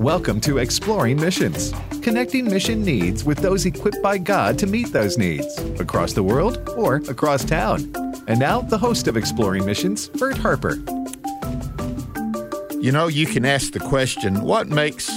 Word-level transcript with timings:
Welcome 0.00 0.42
to 0.42 0.58
Exploring 0.58 1.18
Missions, 1.18 1.72
connecting 2.02 2.44
mission 2.44 2.82
needs 2.82 3.24
with 3.24 3.38
those 3.38 3.64
equipped 3.64 4.02
by 4.02 4.18
God 4.18 4.58
to 4.58 4.66
meet 4.66 4.92
those 4.92 5.16
needs 5.16 5.58
across 5.80 6.12
the 6.12 6.22
world 6.22 6.68
or 6.76 6.96
across 7.08 7.46
town. 7.46 7.90
And 8.28 8.38
now, 8.38 8.60
the 8.60 8.76
host 8.76 9.08
of 9.08 9.16
Exploring 9.16 9.64
Missions, 9.64 10.08
Bert 10.08 10.36
Harper. 10.36 10.74
You 12.78 12.92
know, 12.92 13.06
you 13.06 13.26
can 13.26 13.46
ask 13.46 13.72
the 13.72 13.80
question 13.80 14.42
what 14.42 14.68
makes 14.68 15.10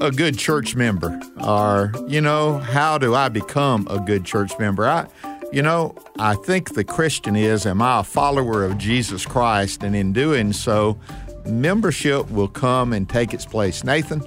a 0.00 0.10
good 0.10 0.36
church 0.36 0.74
member? 0.74 1.20
Or, 1.44 1.92
you 2.08 2.20
know, 2.20 2.58
how 2.58 2.98
do 2.98 3.14
I 3.14 3.28
become 3.28 3.86
a 3.88 4.00
good 4.00 4.24
church 4.24 4.50
member? 4.58 4.88
I, 4.88 5.06
you 5.52 5.62
know, 5.62 5.94
I 6.18 6.34
think 6.34 6.74
the 6.74 6.82
question 6.82 7.36
is 7.36 7.64
Am 7.64 7.80
I 7.80 8.00
a 8.00 8.02
follower 8.02 8.64
of 8.64 8.76
Jesus 8.76 9.24
Christ? 9.24 9.84
And 9.84 9.94
in 9.94 10.12
doing 10.12 10.52
so, 10.52 10.98
membership 11.46 12.30
will 12.30 12.48
come 12.48 12.92
and 12.92 13.08
take 13.08 13.32
its 13.32 13.46
place. 13.46 13.84
Nathan, 13.84 14.22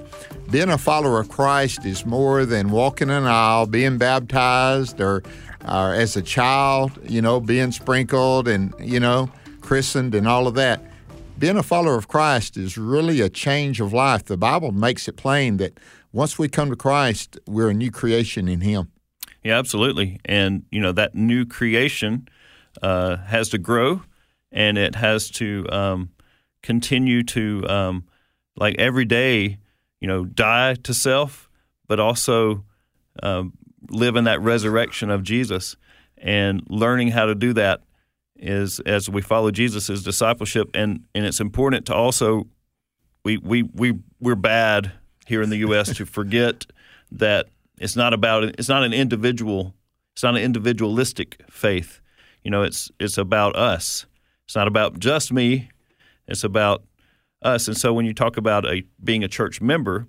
being 0.50 0.70
a 0.70 0.78
follower 0.78 1.20
of 1.20 1.28
Christ 1.28 1.84
is 1.84 2.04
more 2.04 2.44
than 2.44 2.70
walking 2.70 3.10
an 3.10 3.24
aisle, 3.24 3.66
being 3.66 3.98
baptized, 3.98 5.00
or, 5.00 5.22
or 5.68 5.94
as 5.94 6.16
a 6.16 6.22
child, 6.22 6.98
you 7.08 7.22
know, 7.22 7.40
being 7.40 7.72
sprinkled 7.72 8.48
and, 8.48 8.74
you 8.80 9.00
know, 9.00 9.30
christened 9.60 10.14
and 10.14 10.26
all 10.26 10.46
of 10.46 10.54
that. 10.54 10.82
Being 11.38 11.56
a 11.56 11.62
follower 11.62 11.96
of 11.96 12.08
Christ 12.08 12.56
is 12.56 12.76
really 12.76 13.20
a 13.20 13.28
change 13.28 13.80
of 13.80 13.92
life. 13.92 14.24
The 14.24 14.36
Bible 14.36 14.72
makes 14.72 15.08
it 15.08 15.16
plain 15.16 15.56
that 15.58 15.78
once 16.12 16.38
we 16.38 16.48
come 16.48 16.70
to 16.70 16.76
Christ, 16.76 17.38
we're 17.46 17.70
a 17.70 17.74
new 17.74 17.90
creation 17.90 18.48
in 18.48 18.60
Him. 18.60 18.90
Yeah, 19.42 19.58
absolutely. 19.58 20.20
And, 20.24 20.64
you 20.70 20.80
know, 20.80 20.92
that 20.92 21.14
new 21.14 21.46
creation 21.46 22.28
uh, 22.82 23.16
has 23.16 23.48
to 23.50 23.58
grow 23.58 24.02
and 24.52 24.76
it 24.76 24.96
has 24.96 25.30
to 25.30 25.66
um, 25.70 26.10
continue 26.62 27.22
to, 27.24 27.66
um, 27.68 28.04
like 28.56 28.76
every 28.78 29.04
day, 29.04 29.58
you 30.00 30.08
know, 30.08 30.24
die 30.24 30.74
to 30.74 30.94
self, 30.94 31.50
but 31.86 32.00
also 32.00 32.64
um, 33.22 33.52
live 33.88 34.16
in 34.16 34.24
that 34.24 34.40
resurrection 34.40 35.10
of 35.10 35.22
Jesus. 35.22 35.76
And 36.18 36.62
learning 36.68 37.08
how 37.08 37.26
to 37.26 37.34
do 37.34 37.52
that 37.54 37.82
is 38.36 38.80
as 38.80 39.08
we 39.08 39.22
follow 39.22 39.50
Jesus 39.50 39.88
is 39.90 40.02
discipleship. 40.02 40.70
And, 40.74 41.04
and 41.14 41.24
it's 41.24 41.40
important 41.40 41.86
to 41.86 41.94
also, 41.94 42.46
we, 43.24 43.36
we, 43.38 43.62
we, 43.62 43.98
we're 44.20 44.34
bad 44.34 44.92
here 45.26 45.42
in 45.42 45.50
the 45.50 45.58
U.S. 45.58 45.94
to 45.96 46.06
forget 46.06 46.66
that 47.12 47.48
it's 47.78 47.96
not 47.96 48.12
about 48.12 48.44
it's 48.44 48.68
not 48.68 48.84
an 48.84 48.92
individual 48.92 49.74
it's 50.20 50.22
not 50.22 50.36
an 50.36 50.42
individualistic 50.42 51.40
faith. 51.48 52.02
You 52.44 52.50
know, 52.50 52.62
it's 52.62 52.90
it's 52.98 53.16
about 53.16 53.56
us. 53.56 54.04
It's 54.44 54.54
not 54.54 54.68
about 54.68 54.98
just 54.98 55.32
me. 55.32 55.70
It's 56.30 56.44
about 56.44 56.84
us. 57.42 57.68
And 57.68 57.76
so 57.76 57.92
when 57.92 58.06
you 58.06 58.14
talk 58.14 58.36
about 58.36 58.66
a 58.66 58.84
being 59.02 59.24
a 59.24 59.28
church 59.28 59.60
member, 59.60 60.06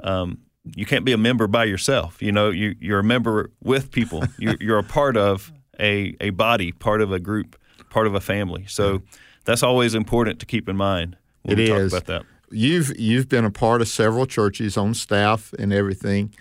um, 0.00 0.38
you 0.76 0.86
can't 0.86 1.04
be 1.04 1.12
a 1.12 1.18
member 1.18 1.46
by 1.46 1.64
yourself. 1.64 2.22
You 2.22 2.32
know, 2.32 2.50
you, 2.50 2.74
you're 2.80 3.00
a 3.00 3.04
member 3.04 3.50
with 3.62 3.90
people. 3.90 4.24
You're, 4.38 4.56
you're 4.60 4.78
a 4.78 4.84
part 4.84 5.16
of 5.16 5.52
a, 5.78 6.16
a 6.20 6.30
body, 6.30 6.72
part 6.72 7.00
of 7.00 7.12
a 7.12 7.18
group, 7.18 7.56
part 7.90 8.06
of 8.06 8.14
a 8.14 8.20
family. 8.20 8.64
So 8.66 9.02
that's 9.44 9.62
always 9.62 9.94
important 9.94 10.40
to 10.40 10.46
keep 10.46 10.68
in 10.68 10.76
mind 10.76 11.16
when 11.42 11.58
it 11.58 11.62
we 11.62 11.70
is. 11.70 11.92
talk 11.92 12.02
about 12.02 12.06
that. 12.06 12.26
You've 12.50 12.98
you've 12.98 13.28
been 13.28 13.44
a 13.44 13.50
part 13.50 13.80
of 13.80 13.88
several 13.88 14.26
churches 14.26 14.76
on 14.76 14.94
staff 14.94 15.52
and 15.58 15.72
everything. 15.72 16.34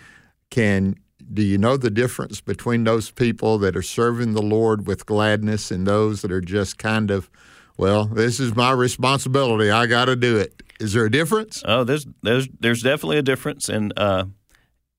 Can 0.50 0.96
do 1.32 1.42
you 1.42 1.58
know 1.58 1.78
the 1.78 1.90
difference 1.90 2.42
between 2.42 2.84
those 2.84 3.10
people 3.12 3.58
that 3.60 3.76
are 3.76 3.82
serving 3.82 4.34
the 4.34 4.42
Lord 4.42 4.86
with 4.88 5.06
gladness 5.06 5.72
and 5.72 5.88
those 5.88 6.22
that 6.22 6.32
are 6.32 6.42
just 6.42 6.78
kind 6.78 7.10
of, 7.10 7.30
well, 7.78 8.06
this 8.06 8.40
is 8.40 8.56
my 8.56 8.72
responsibility. 8.72 9.70
I 9.70 9.88
got 9.88 10.06
to 10.06 10.16
do 10.16 10.38
it. 10.38 10.62
Is 10.80 10.94
there 10.94 11.06
a 11.06 11.12
difference? 11.12 11.64
Oh, 11.66 11.84
there's 11.84 12.06
there's 12.22 12.48
there's 12.60 12.82
definitely 12.82 13.18
a 13.18 13.24
difference. 13.24 13.70
And 13.70 13.94
uh, 13.98 14.26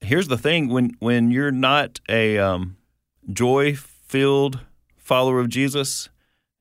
here's 0.00 0.28
the 0.28 0.38
thing: 0.38 0.68
when 0.68 0.92
when 0.98 1.30
you're 1.30 1.52
not 1.52 2.00
a 2.08 2.38
um, 2.38 2.76
joy 3.32 3.74
filled 3.74 4.60
follower 4.96 5.40
of 5.40 5.48
Jesus, 5.48 6.08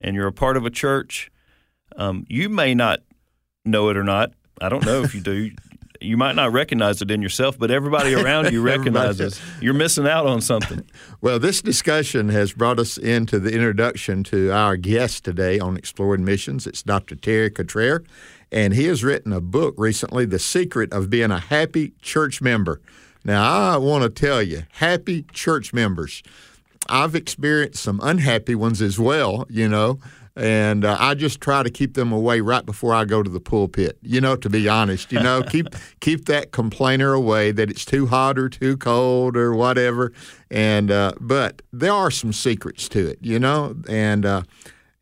and 0.02 0.16
you're 0.16 0.28
a 0.28 0.34
part 0.34 0.58
of 0.58 0.66
a 0.66 0.70
church, 0.70 1.32
um, 1.96 2.26
you 2.28 2.50
may 2.50 2.76
not 2.76 3.02
know 3.66 3.90
it 3.90 3.98
or 3.98 4.04
not. 4.04 4.34
I 4.62 4.70
don't 4.70 4.86
know 4.86 5.04
if 5.04 5.16
you 5.16 5.22
do 5.22 5.52
you 6.04 6.18
might 6.18 6.36
not 6.36 6.52
recognize 6.52 7.02
it 7.02 7.10
in 7.10 7.22
yourself, 7.22 7.58
but 7.58 7.72
everybody 7.72 8.14
around 8.14 8.52
you 8.52 8.62
recognizes 8.64 9.40
you're 9.62 9.74
missing 9.74 10.08
out 10.08 10.26
on 10.26 10.42
something. 10.42 10.84
well, 11.22 11.40
this 11.40 11.62
discussion 11.62 12.30
has 12.30 12.54
brought 12.54 12.80
us 12.80 12.98
into 12.98 13.40
the 13.40 13.52
introduction 13.52 14.24
to 14.26 14.52
our 14.52 14.76
guest 14.76 15.24
today 15.26 15.60
on 15.60 15.78
Exploring 15.78 16.26
Missions. 16.26 16.68
It's 16.68 16.84
Dr. 16.84 17.16
Terry 17.16 17.50
Cottrell, 17.50 18.00
and 18.52 18.74
he 18.74 18.86
has 18.86 19.04
written 19.04 19.34
a 19.34 19.42
book 19.42 19.76
recently, 19.78 20.26
The 20.26 20.40
Secret 20.40 20.92
of 20.92 21.10
Being 21.10 21.32
a 21.32 21.40
Happy 21.40 21.94
Church 22.02 22.42
Member. 22.42 22.82
Now, 23.24 23.74
I 23.74 23.78
want 23.78 24.04
to 24.04 24.10
tell 24.10 24.42
you, 24.42 24.64
happy 24.74 25.24
church 25.32 25.74
members. 25.74 26.22
I've 26.90 27.16
experienced 27.16 27.82
some 27.82 28.02
unhappy 28.04 28.56
ones 28.56 28.82
as 28.82 29.00
well, 29.00 29.46
you 29.50 29.70
know 29.70 30.00
and 30.36 30.84
uh, 30.84 30.98
I 31.00 31.14
just 31.14 31.42
try 31.42 31.62
to 31.62 31.70
keep 31.70 31.94
them 31.94 32.12
away 32.12 32.42
right 32.42 32.66
before 32.66 32.94
I 32.94 33.06
go 33.06 33.22
to 33.22 33.30
the 33.30 33.40
pulpit. 33.40 33.98
You 34.02 34.20
know, 34.20 34.36
to 34.38 34.50
be 34.50 34.68
honest, 34.68 35.12
you 35.12 35.20
know, 35.20 35.44
keep 35.44 35.68
keep 36.00 36.26
that 36.26 36.52
complainer 36.52 37.14
away 37.14 37.52
that 37.52 37.70
it's 37.70 37.86
too 37.86 38.08
hot 38.08 38.40
or 38.40 38.50
too 38.50 38.78
cold 38.78 39.38
or 39.38 39.54
whatever. 39.54 40.12
And 40.50 40.90
uh, 40.90 41.14
but 41.20 41.62
there 41.72 41.94
are 41.94 42.12
some 42.12 42.34
secrets 42.34 42.90
to 42.90 43.08
it, 43.08 43.20
you 43.22 43.40
know, 43.40 43.76
and 43.88 44.26
uh, 44.26 44.44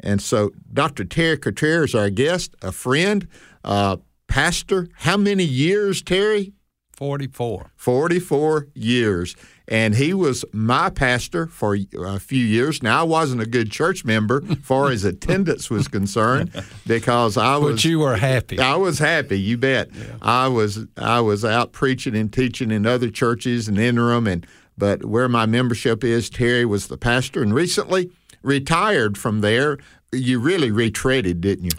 and 0.02 0.22
so 0.22 0.52
Dr. 0.74 1.06
Terry 1.06 1.38
Cottrell 1.38 1.84
is 1.84 1.96
our 1.96 2.10
guest, 2.10 2.56
a 2.62 2.72
friend, 2.72 3.28
uh, 3.64 3.98
pastor. 4.28 4.88
How 4.96 5.18
many 5.18 5.44
years, 5.44 6.02
Terry? 6.02 6.54
44. 6.98 7.72
44 7.78 8.68
years. 8.76 9.36
And 9.72 9.96
he 9.96 10.14
was 10.14 10.44
my 10.52 10.90
pastor 10.90 11.48
for 11.48 11.78
uh, 11.78 12.02
a 12.02 12.20
few 12.20 12.44
years. 12.44 12.84
Now, 12.84 13.00
I 13.00 13.04
wasn't 13.04 13.42
a 13.42 13.46
good 13.46 13.72
church 13.72 14.04
member 14.04 14.44
as 14.50 14.58
far 14.64 14.92
as 14.92 15.06
attendance 15.06 15.70
was 15.70 15.88
concerned 15.88 16.52
because 16.86 17.38
I 17.38 17.56
was. 17.56 17.76
But 17.76 17.86
you 17.86 18.00
were 18.00 18.18
happy. 18.18 18.60
I 18.60 18.76
was 18.76 19.00
happy, 19.00 19.40
you 19.40 19.58
bet. 19.58 19.90
Yeah. 19.96 20.18
I 20.22 20.50
was 20.50 20.86
I 20.98 21.22
was 21.22 21.46
out 21.46 21.72
preaching 21.72 22.18
and 22.18 22.32
teaching 22.34 22.70
in 22.70 22.86
other 22.86 23.10
churches 23.10 23.70
and 23.70 23.80
interim. 23.80 24.28
And, 24.28 24.46
but 24.78 25.06
where 25.06 25.30
my 25.30 25.46
membership 25.46 26.04
is, 26.04 26.30
Terry 26.30 26.66
was 26.66 26.88
the 26.88 26.98
pastor 26.98 27.42
and 27.42 27.54
recently 27.54 28.12
retired 28.44 29.18
from 29.18 29.40
there. 29.40 29.78
You 30.12 30.40
really 30.40 30.70
retreaded, 30.70 31.40
didn't 31.40 31.64
you? 31.64 31.72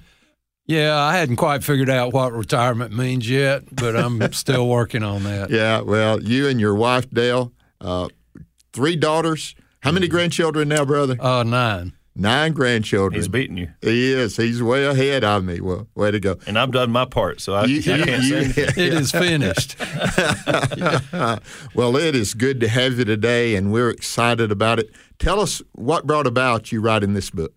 Yeah, 0.65 0.97
I 0.99 1.17
hadn't 1.19 1.37
quite 1.37 1.63
figured 1.63 1.91
out 1.91 2.15
what 2.15 2.33
retirement 2.33 2.97
means 2.97 3.29
yet, 3.29 3.65
but 3.75 3.95
I'm 3.95 4.33
still 4.33 4.67
working 4.67 5.03
on 5.03 5.25
that. 5.25 5.51
Yeah, 5.51 5.83
well, 5.83 6.23
you 6.23 6.49
and 6.49 6.59
your 6.59 6.75
wife, 6.75 7.11
Dale, 7.11 7.53
uh, 7.83 8.09
three 8.73 8.97
daughters. 8.97 9.55
How 9.81 9.93
many 9.93 10.07
mm-hmm. 10.07 10.15
grandchildren 10.17 10.69
now, 10.69 10.85
brother? 10.85 11.17
Uh, 11.21 11.43
nine. 11.43 11.93
Nine 12.15 12.53
grandchildren. 12.53 13.19
He's 13.19 13.29
beating 13.29 13.57
you. 13.57 13.71
He 13.81 14.13
is. 14.13 14.37
He's 14.37 14.63
way 14.63 14.85
ahead 14.85 15.25
of 15.25 15.45
me. 15.45 15.61
Well, 15.61 15.89
way 15.95 16.11
to 16.11 16.21
go. 16.21 16.37
And 16.47 16.59
I've 16.59 16.71
done 16.71 16.91
my 16.91 17.07
part, 17.07 17.41
so 17.41 17.55
I, 17.55 17.65
you, 17.65 17.79
I 17.79 18.05
can't 18.05 18.23
you, 18.23 18.45
say 18.53 18.65
It 18.77 18.93
is 18.93 19.13
finished. 19.13 19.77
well, 21.75 21.97
it 21.97 22.15
is 22.15 22.35
good 22.35 22.61
to 22.61 22.69
have 22.69 22.99
you 22.99 23.07
today, 23.07 23.55
and 23.55 23.73
we're 23.73 23.89
excited 23.89 24.53
about 24.53 24.79
it. 24.79 24.91
Tell 25.19 25.41
us 25.41 25.63
what 25.73 26.07
brought 26.07 26.27
about 26.27 26.71
you 26.71 26.83
writing 26.83 27.15
this 27.15 27.31
book. 27.31 27.55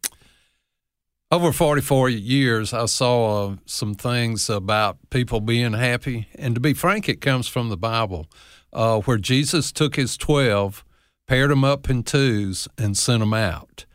Over 1.32 1.52
44 1.52 2.10
years, 2.10 2.72
I 2.72 2.86
saw 2.86 3.48
uh, 3.48 3.56
some 3.66 3.94
things 3.94 4.50
about 4.50 4.98
people 5.10 5.42
being 5.42 5.74
happy. 5.74 6.30
And 6.36 6.56
to 6.56 6.62
be 6.62 6.74
frank, 6.74 7.10
it 7.10 7.20
comes 7.20 7.50
from 7.50 7.68
the 7.68 7.78
Bible 7.78 8.28
uh, 8.76 9.00
where 9.00 9.18
Jesus 9.18 9.72
took 9.72 9.96
his 9.96 10.18
12, 10.18 10.84
paired 11.28 11.50
them 11.50 11.64
up 11.64 11.90
in 11.90 12.04
twos, 12.04 12.68
and 12.78 12.96
sent 12.98 13.22
them 13.22 13.34
out. 13.34 13.86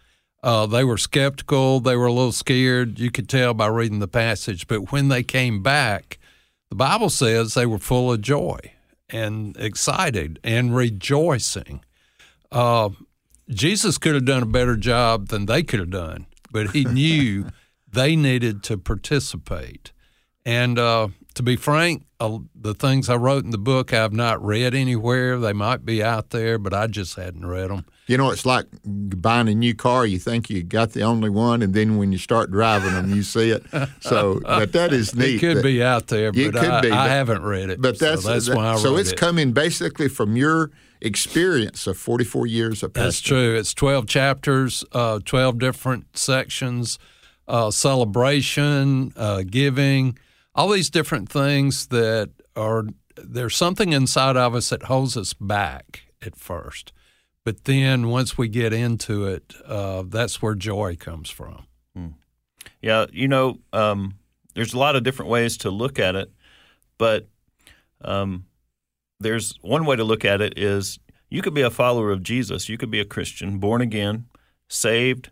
Uh, 0.43 0.67
they 0.67 0.83
were 0.83 0.97
skeptical. 0.97 1.81
They 1.81 1.97
were 1.97 2.07
a 2.07 2.13
little 2.13 2.33
scared. 2.33 2.99
You 2.99 3.11
could 3.11 3.29
tell 3.29 3.53
by 3.53 3.67
reading 3.67 3.99
the 3.99 4.09
passage. 4.09 4.67
But 4.67 4.91
when 4.91 5.09
they 5.09 5.23
came 5.23 5.63
back, 5.63 6.19
the 6.71 6.77
Bible 6.77 7.11
says 7.11 7.53
they 7.53 7.67
were 7.67 7.79
full 7.79 8.11
of 8.11 8.23
joy 8.23 8.59
and 9.11 9.55
excited 9.59 10.41
and 10.43 10.75
rejoicing. 10.75 11.85
Uh, 12.51 12.91
Jesus 13.51 13.99
could 13.99 14.15
have 14.15 14.25
done 14.25 14.43
a 14.43 14.47
better 14.47 14.77
job 14.77 15.29
than 15.29 15.47
they 15.47 15.63
could 15.63 15.81
have 15.81 15.91
done, 15.91 16.27
but 16.51 16.71
he 16.71 16.85
knew 16.87 17.47
they 17.87 18.17
needed 18.17 18.63
to 18.63 18.79
participate. 18.79 19.93
And 20.47 20.79
uh, 20.79 21.09
to 21.41 21.45
be 21.45 21.57
frank, 21.57 22.05
uh, 22.21 22.39
the 22.55 22.75
things 22.75 23.09
I 23.09 23.17
wrote 23.17 23.45
in 23.45 23.51
the 23.51 23.59
book 23.59 23.93
I've 23.95 24.13
not 24.13 24.45
read 24.45 24.75
anywhere. 24.75 25.39
They 25.39 25.53
might 25.55 25.85
be 25.87 26.03
out 26.03 26.31
there, 26.31 26.59
but 26.59 26.75
I 26.75 26.87
just 26.87 27.17
hadn't 27.17 27.47
read 27.47 27.71
them. 27.71 27.87
You 28.07 28.19
know, 28.19 28.31
it's 28.31 28.45
like 28.45 28.67
buying 28.85 29.49
a 29.49 29.55
new 29.55 29.75
car. 29.75 30.05
You 30.05 30.19
think 30.19 30.51
you 30.51 30.63
got 30.63 30.93
the 30.93 31.03
only 31.03 31.31
one, 31.31 31.63
and 31.63 31.73
then 31.73 31.97
when 31.97 32.13
you 32.13 32.19
start 32.19 32.51
driving 32.51 32.93
them, 32.93 33.15
you 33.15 33.23
see 33.23 33.51
it. 33.51 33.65
So, 34.01 34.41
but 34.45 34.73
that 34.73 34.93
is 34.93 35.15
neat. 35.15 35.37
It 35.37 35.39
could 35.41 35.57
that- 35.59 35.63
be 35.63 35.83
out 35.83 36.09
there, 36.09 36.29
It 36.29 36.53
but 36.53 36.61
could 36.61 36.71
I, 36.71 36.81
be, 36.83 36.91
I 36.91 37.09
haven't 37.09 37.43
read 37.43 37.71
it. 37.71 37.81
But 37.81 37.99
that's 37.99 38.23
so 38.23 38.31
that's 38.33 38.47
that- 38.47 38.57
why 38.57 38.73
I 38.73 38.77
so 38.77 38.97
it's 38.97 39.13
it. 39.13 39.17
coming 39.19 39.53
basically 39.53 40.09
from 40.09 40.37
your 40.37 40.71
experience 41.01 41.87
of 41.87 41.97
44 41.97 42.47
years 42.47 42.83
of 42.83 42.93
That's 42.93 43.21
pastoring. 43.21 43.25
true. 43.27 43.57
It's 43.57 43.73
12 43.73 44.07
chapters, 44.07 44.85
uh, 44.93 45.21
12 45.25 45.59
different 45.59 46.19
sections, 46.19 46.99
uh, 47.49 47.71
celebration, 47.71 49.13
uh, 49.17 49.43
giving, 49.49 50.19
all 50.55 50.69
these 50.69 50.91
different 50.91 51.29
things 51.29 51.87
that 51.89 52.31
are, 52.57 52.85
there's 53.17 53.57
something 53.57 53.93
inside 53.93 54.37
of 54.37 54.55
us 54.55 54.71
that 54.71 54.85
holds 54.85 55.17
us 55.17 55.33
back 55.35 56.03
at 56.23 56.37
first. 56.37 56.93
But 57.45 57.65
then 57.65 58.09
once 58.09 58.37
we 58.37 58.49
get 58.49 58.73
into 58.73 59.27
it, 59.27 59.55
uh, 59.65 60.05
that's 60.07 60.43
where 60.43 60.55
joy 60.55 60.97
comes 60.97 61.31
from. 61.31 61.67
Yeah, 62.83 63.07
you 63.13 63.29
know, 63.29 63.59
um, 63.73 64.15
there's 64.55 64.75
a 64.75 64.79
lot 64.79 64.97
of 64.97 65.03
different 65.03 65.31
ways 65.31 65.57
to 65.59 65.71
look 65.71 65.99
at 65.99 66.15
it, 66.17 66.31
but 66.99 67.29
um, 68.03 68.47
there's 69.19 69.55
one 69.63 69.85
way 69.87 69.97
to 69.97 70.05
look 70.05 70.25
at 70.25 70.41
it 70.41 70.59
is 70.59 70.99
you 71.29 71.43
could 71.43 71.55
be 71.55 71.63
a 71.63 71.71
follower 71.71 72.11
of 72.11 72.23
Jesus, 72.23 72.69
you 72.69 72.77
could 72.77 72.91
be 72.91 73.01
a 73.01 73.05
Christian, 73.05 73.59
born 73.59 73.81
again, 73.81 74.27
saved, 74.69 75.31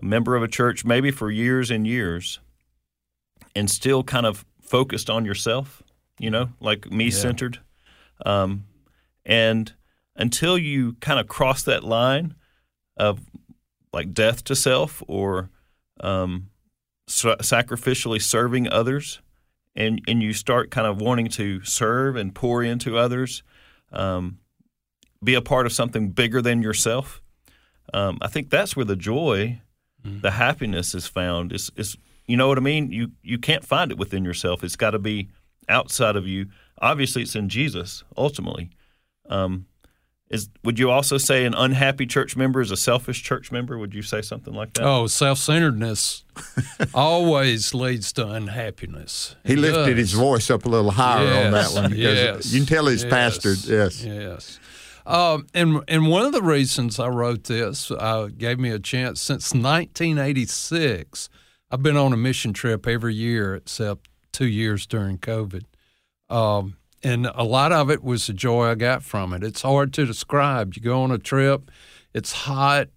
a 0.00 0.04
member 0.04 0.36
of 0.36 0.42
a 0.42 0.48
church, 0.48 0.84
maybe 0.84 1.10
for 1.10 1.30
years 1.30 1.70
and 1.70 1.86
years, 1.86 2.40
and 3.58 3.68
still 3.68 4.04
kind 4.04 4.24
of 4.24 4.44
focused 4.62 5.10
on 5.10 5.24
yourself, 5.24 5.82
you 6.18 6.30
know, 6.30 6.50
like 6.60 6.90
me 6.90 7.10
centered. 7.10 7.58
Um, 8.24 8.64
and 9.24 9.72
until 10.14 10.56
you 10.56 10.94
kind 11.00 11.18
of 11.18 11.26
cross 11.26 11.62
that 11.64 11.82
line 11.82 12.34
of 12.96 13.20
like 13.92 14.12
death 14.12 14.44
to 14.44 14.54
self 14.54 15.02
or 15.08 15.50
um, 16.00 16.50
sa- 17.08 17.36
sacrificially 17.36 18.22
serving 18.22 18.68
others, 18.68 19.20
and 19.74 20.00
and 20.06 20.22
you 20.22 20.32
start 20.32 20.70
kind 20.70 20.86
of 20.86 21.00
wanting 21.00 21.28
to 21.28 21.62
serve 21.64 22.16
and 22.16 22.34
pour 22.34 22.62
into 22.62 22.96
others, 22.96 23.42
um, 23.92 24.38
be 25.22 25.34
a 25.34 25.42
part 25.42 25.66
of 25.66 25.72
something 25.72 26.10
bigger 26.10 26.40
than 26.42 26.62
yourself. 26.62 27.20
Um, 27.92 28.18
I 28.20 28.28
think 28.28 28.50
that's 28.50 28.76
where 28.76 28.84
the 28.84 28.96
joy, 28.96 29.60
the 30.22 30.32
happiness 30.32 30.94
is 30.94 31.06
found. 31.06 31.52
Is 31.52 31.70
is 31.76 31.96
you 32.28 32.36
know 32.36 32.46
what 32.46 32.58
I 32.58 32.60
mean? 32.60 32.92
You 32.92 33.10
you 33.22 33.38
can't 33.38 33.64
find 33.64 33.90
it 33.90 33.98
within 33.98 34.24
yourself. 34.24 34.62
It's 34.62 34.76
got 34.76 34.90
to 34.90 34.98
be 34.98 35.30
outside 35.68 36.14
of 36.14 36.28
you. 36.28 36.46
Obviously, 36.80 37.22
it's 37.22 37.34
in 37.34 37.48
Jesus 37.48 38.04
ultimately. 38.16 38.70
Um, 39.28 39.66
is 40.30 40.50
would 40.62 40.78
you 40.78 40.90
also 40.90 41.16
say 41.16 41.46
an 41.46 41.54
unhappy 41.54 42.06
church 42.06 42.36
member 42.36 42.60
is 42.60 42.70
a 42.70 42.76
selfish 42.76 43.22
church 43.22 43.50
member? 43.50 43.78
Would 43.78 43.94
you 43.94 44.02
say 44.02 44.20
something 44.20 44.52
like 44.52 44.74
that? 44.74 44.84
Oh, 44.84 45.06
self 45.06 45.38
centeredness 45.38 46.24
always 46.94 47.72
leads 47.72 48.12
to 48.12 48.28
unhappiness. 48.28 49.36
He 49.44 49.54
It 49.54 49.60
lifted 49.60 49.96
his 49.96 50.12
voice 50.12 50.50
up 50.50 50.66
a 50.66 50.68
little 50.68 50.90
higher 50.90 51.46
on 51.46 51.52
that 51.52 51.72
one 51.72 51.90
because 51.90 51.98
yes, 51.98 52.52
you 52.52 52.60
can 52.60 52.66
tell 52.66 52.86
he's 52.88 53.04
yes, 53.04 53.12
pastored. 53.12 53.68
Yes. 53.68 54.04
Yes. 54.04 54.60
Um, 55.06 55.46
and 55.54 55.82
and 55.88 56.08
one 56.08 56.26
of 56.26 56.32
the 56.32 56.42
reasons 56.42 57.00
I 57.00 57.08
wrote 57.08 57.44
this 57.44 57.90
uh, 57.90 58.28
gave 58.36 58.58
me 58.58 58.68
a 58.68 58.78
chance 58.78 59.22
since 59.22 59.54
1986. 59.54 61.30
I've 61.70 61.82
been 61.82 61.96
on 61.96 62.12
a 62.12 62.16
mission 62.16 62.52
trip 62.52 62.86
every 62.86 63.14
year 63.14 63.54
except 63.54 64.08
two 64.32 64.46
years 64.46 64.86
during 64.86 65.18
COVID. 65.18 65.64
Um, 66.30 66.76
and 67.02 67.26
a 67.26 67.44
lot 67.44 67.72
of 67.72 67.90
it 67.90 68.02
was 68.02 68.26
the 68.26 68.32
joy 68.32 68.68
I 68.70 68.74
got 68.74 69.02
from 69.02 69.32
it. 69.32 69.42
It's 69.44 69.62
hard 69.62 69.92
to 69.94 70.04
describe. 70.06 70.74
You 70.74 70.82
go 70.82 71.02
on 71.02 71.10
a 71.10 71.18
trip, 71.18 71.70
it's 72.14 72.32
hot, 72.32 72.88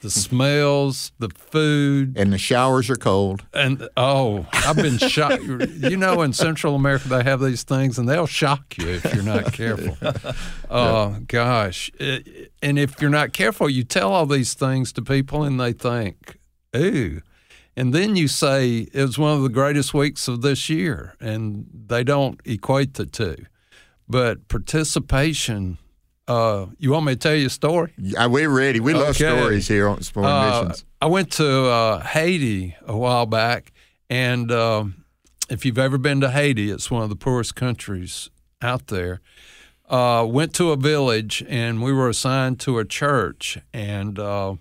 the 0.00 0.10
smells, 0.10 1.12
the 1.18 1.28
food, 1.30 2.16
And 2.16 2.32
the 2.32 2.38
showers 2.38 2.88
are 2.90 2.96
cold. 2.96 3.44
and 3.54 3.88
oh, 3.96 4.46
I've 4.52 4.76
been 4.76 4.98
shocked. 4.98 5.42
you 5.44 5.96
know, 5.96 6.22
in 6.22 6.32
Central 6.32 6.74
America, 6.74 7.08
they 7.08 7.22
have 7.22 7.40
these 7.40 7.62
things, 7.64 7.98
and 7.98 8.08
they'll 8.08 8.26
shock 8.26 8.76
you 8.78 8.88
if 8.88 9.14
you're 9.14 9.22
not 9.22 9.52
careful. 9.52 9.96
Oh 10.72 11.18
gosh! 11.26 11.90
It- 11.98 12.52
and 12.62 12.78
if 12.78 13.00
you're 13.00 13.10
not 13.10 13.32
careful, 13.32 13.68
you 13.68 13.82
tell 13.82 14.12
all 14.12 14.24
these 14.26 14.54
things 14.54 14.92
to 14.92 15.02
people, 15.02 15.42
and 15.42 15.58
they 15.60 15.72
think, 15.72 16.38
"Ooh," 16.76 17.22
and 17.76 17.92
then 17.94 18.16
you 18.16 18.28
say 18.28 18.88
it 18.92 19.02
was 19.02 19.18
one 19.18 19.36
of 19.36 19.42
the 19.42 19.48
greatest 19.48 19.94
weeks 19.94 20.28
of 20.28 20.42
this 20.42 20.68
year, 20.68 21.14
and 21.20 21.66
they 21.86 22.04
don't 22.04 22.40
equate 22.44 22.94
the 22.94 23.06
two. 23.06 23.36
But 24.08 24.48
participation. 24.48 25.78
Uh, 26.28 26.66
you 26.78 26.92
want 26.92 27.06
me 27.06 27.12
to 27.14 27.18
tell 27.18 27.34
you 27.34 27.46
a 27.46 27.50
story? 27.50 27.92
Yeah, 27.98 28.26
we're 28.26 28.48
ready. 28.50 28.78
We 28.78 28.92
love 28.94 29.16
Okay. 29.20 29.36
stories 29.36 29.66
here 29.66 29.88
on 29.88 29.98
Exploring 29.98 30.30
Uh, 30.30 30.62
Missions. 30.62 30.84
I 31.02 31.06
went 31.06 31.32
to 31.32 31.66
uh, 31.66 32.00
Haiti 32.04 32.76
a 32.86 32.96
while 32.96 33.26
back, 33.26 33.72
and 34.08 34.50
um 34.52 34.94
if 35.48 35.64
you've 35.66 35.78
ever 35.78 35.98
been 35.98 36.20
to 36.20 36.30
Haiti, 36.30 36.70
it's 36.70 36.92
one 36.92 37.02
of 37.02 37.08
the 37.08 37.16
poorest 37.16 37.56
countries 37.56 38.30
out 38.62 38.86
there. 38.86 39.20
Uh, 39.88 40.24
went 40.28 40.54
to 40.54 40.70
a 40.70 40.76
village, 40.76 41.44
and 41.48 41.82
we 41.82 41.92
were 41.92 42.08
assigned 42.08 42.60
to 42.60 42.78
a 42.78 42.84
church, 42.84 43.58
and 43.74 44.16
uh, 44.20 44.54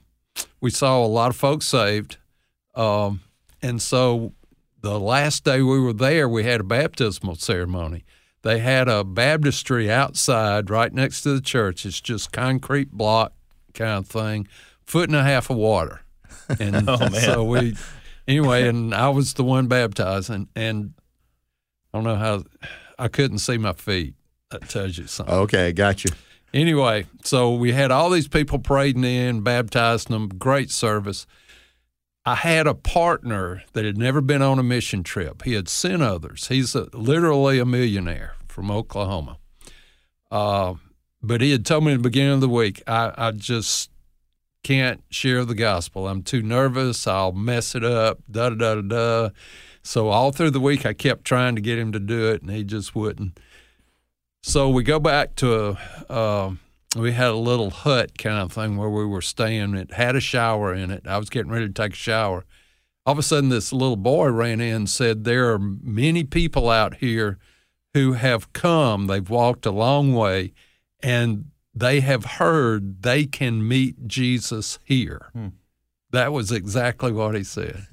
we 0.59 0.71
saw 0.71 1.05
a 1.05 1.05
lot 1.05 1.29
of 1.29 1.35
folks 1.35 1.67
saved. 1.67 2.17
Um, 2.75 3.21
and 3.61 3.81
so 3.81 4.33
the 4.81 4.99
last 4.99 5.43
day 5.43 5.61
we 5.61 5.79
were 5.79 5.93
there, 5.93 6.27
we 6.29 6.43
had 6.43 6.61
a 6.61 6.63
baptismal 6.63 7.35
ceremony. 7.35 8.05
They 8.41 8.59
had 8.59 8.87
a 8.87 9.03
baptistry 9.03 9.91
outside 9.91 10.69
right 10.69 10.93
next 10.93 11.23
to 11.23 11.33
the 11.33 11.41
church. 11.41 11.85
It's 11.85 11.99
just 11.99 12.31
concrete 12.31 12.91
block 12.91 13.33
kind 13.73 13.99
of 13.99 14.07
thing, 14.07 14.47
foot 14.85 15.09
and 15.09 15.17
a 15.17 15.23
half 15.23 15.49
of 15.49 15.57
water. 15.57 16.01
And 16.59 16.89
so 17.13 17.43
we, 17.43 17.75
anyway, 18.27 18.67
and 18.67 18.91
I 18.91 19.09
was 19.09 19.35
the 19.35 19.43
one 19.43 19.67
baptizing, 19.67 20.47
and 20.55 20.95
I 21.93 21.97
don't 21.97 22.05
know 22.05 22.15
how, 22.15 22.43
I 22.97 23.07
couldn't 23.07 23.37
see 23.37 23.59
my 23.59 23.73
feet. 23.73 24.15
That 24.49 24.67
tells 24.67 24.97
you 24.97 25.05
something. 25.05 25.35
Okay, 25.35 25.71
got 25.73 26.03
you. 26.03 26.09
Anyway, 26.51 27.05
so 27.23 27.53
we 27.53 27.71
had 27.71 27.91
all 27.91 28.09
these 28.09 28.27
people 28.27 28.57
parading 28.57 29.03
in, 29.03 29.41
baptizing 29.41 30.11
them, 30.11 30.27
great 30.27 30.71
service. 30.71 31.27
I 32.25 32.35
had 32.35 32.67
a 32.67 32.73
partner 32.73 33.63
that 33.73 33.85
had 33.85 33.97
never 33.97 34.21
been 34.21 34.41
on 34.41 34.59
a 34.59 34.63
mission 34.63 35.03
trip. 35.03 35.43
He 35.43 35.53
had 35.53 35.67
sent 35.67 36.01
others. 36.03 36.47
He's 36.47 36.75
a, 36.75 36.89
literally 36.93 37.59
a 37.59 37.65
millionaire 37.65 38.35
from 38.47 38.69
Oklahoma. 38.69 39.37
Uh, 40.29 40.75
but 41.21 41.41
he 41.41 41.51
had 41.51 41.65
told 41.65 41.85
me 41.85 41.93
at 41.93 41.97
the 41.97 42.03
beginning 42.03 42.33
of 42.33 42.41
the 42.41 42.49
week, 42.49 42.83
I, 42.85 43.13
I 43.17 43.31
just 43.31 43.89
can't 44.63 45.03
share 45.09 45.45
the 45.45 45.55
gospel. 45.55 46.07
I'm 46.07 46.21
too 46.21 46.41
nervous. 46.41 47.07
I'll 47.07 47.31
mess 47.31 47.75
it 47.75 47.83
up, 47.83 48.19
da 48.29 48.49
da 48.49 48.75
da 48.75 48.81
da. 48.81 49.29
So 49.81 50.09
all 50.09 50.31
through 50.31 50.51
the 50.51 50.59
week, 50.59 50.85
I 50.85 50.93
kept 50.93 51.25
trying 51.25 51.55
to 51.55 51.61
get 51.61 51.79
him 51.79 51.91
to 51.93 51.99
do 51.99 52.29
it, 52.29 52.41
and 52.41 52.51
he 52.51 52.63
just 52.63 52.95
wouldn't. 52.95 53.39
So 54.43 54.69
we 54.69 54.83
go 54.83 54.99
back 54.99 55.35
to 55.35 55.77
uh, 56.09 56.51
we 56.95 57.11
had 57.11 57.29
a 57.29 57.35
little 57.35 57.69
hut 57.69 58.17
kind 58.17 58.39
of 58.39 58.51
thing 58.51 58.77
where 58.77 58.89
we 58.89 59.05
were 59.05 59.21
staying. 59.21 59.75
It 59.75 59.93
had 59.93 60.15
a 60.15 60.21
shower 60.21 60.73
in 60.73 60.89
it. 60.91 61.05
I 61.07 61.17
was 61.17 61.29
getting 61.29 61.51
ready 61.51 61.67
to 61.67 61.73
take 61.73 61.93
a 61.93 61.97
shower. 61.97 62.45
All 63.05 63.13
of 63.13 63.19
a 63.19 63.23
sudden, 63.23 63.49
this 63.49 63.71
little 63.71 63.95
boy 63.95 64.29
ran 64.29 64.59
in 64.59 64.75
and 64.75 64.89
said, 64.89 65.23
There 65.23 65.51
are 65.53 65.59
many 65.59 66.23
people 66.23 66.69
out 66.69 66.95
here 66.95 67.37
who 67.93 68.13
have 68.13 68.53
come. 68.53 69.07
They've 69.07 69.29
walked 69.29 69.65
a 69.65 69.71
long 69.71 70.13
way 70.13 70.53
and 71.01 71.45
they 71.73 72.01
have 72.01 72.25
heard 72.25 73.03
they 73.03 73.25
can 73.25 73.67
meet 73.67 74.07
Jesus 74.07 74.79
here. 74.83 75.29
Hmm. 75.33 75.47
That 76.11 76.33
was 76.33 76.51
exactly 76.51 77.11
what 77.11 77.35
he 77.35 77.43
said. 77.43 77.85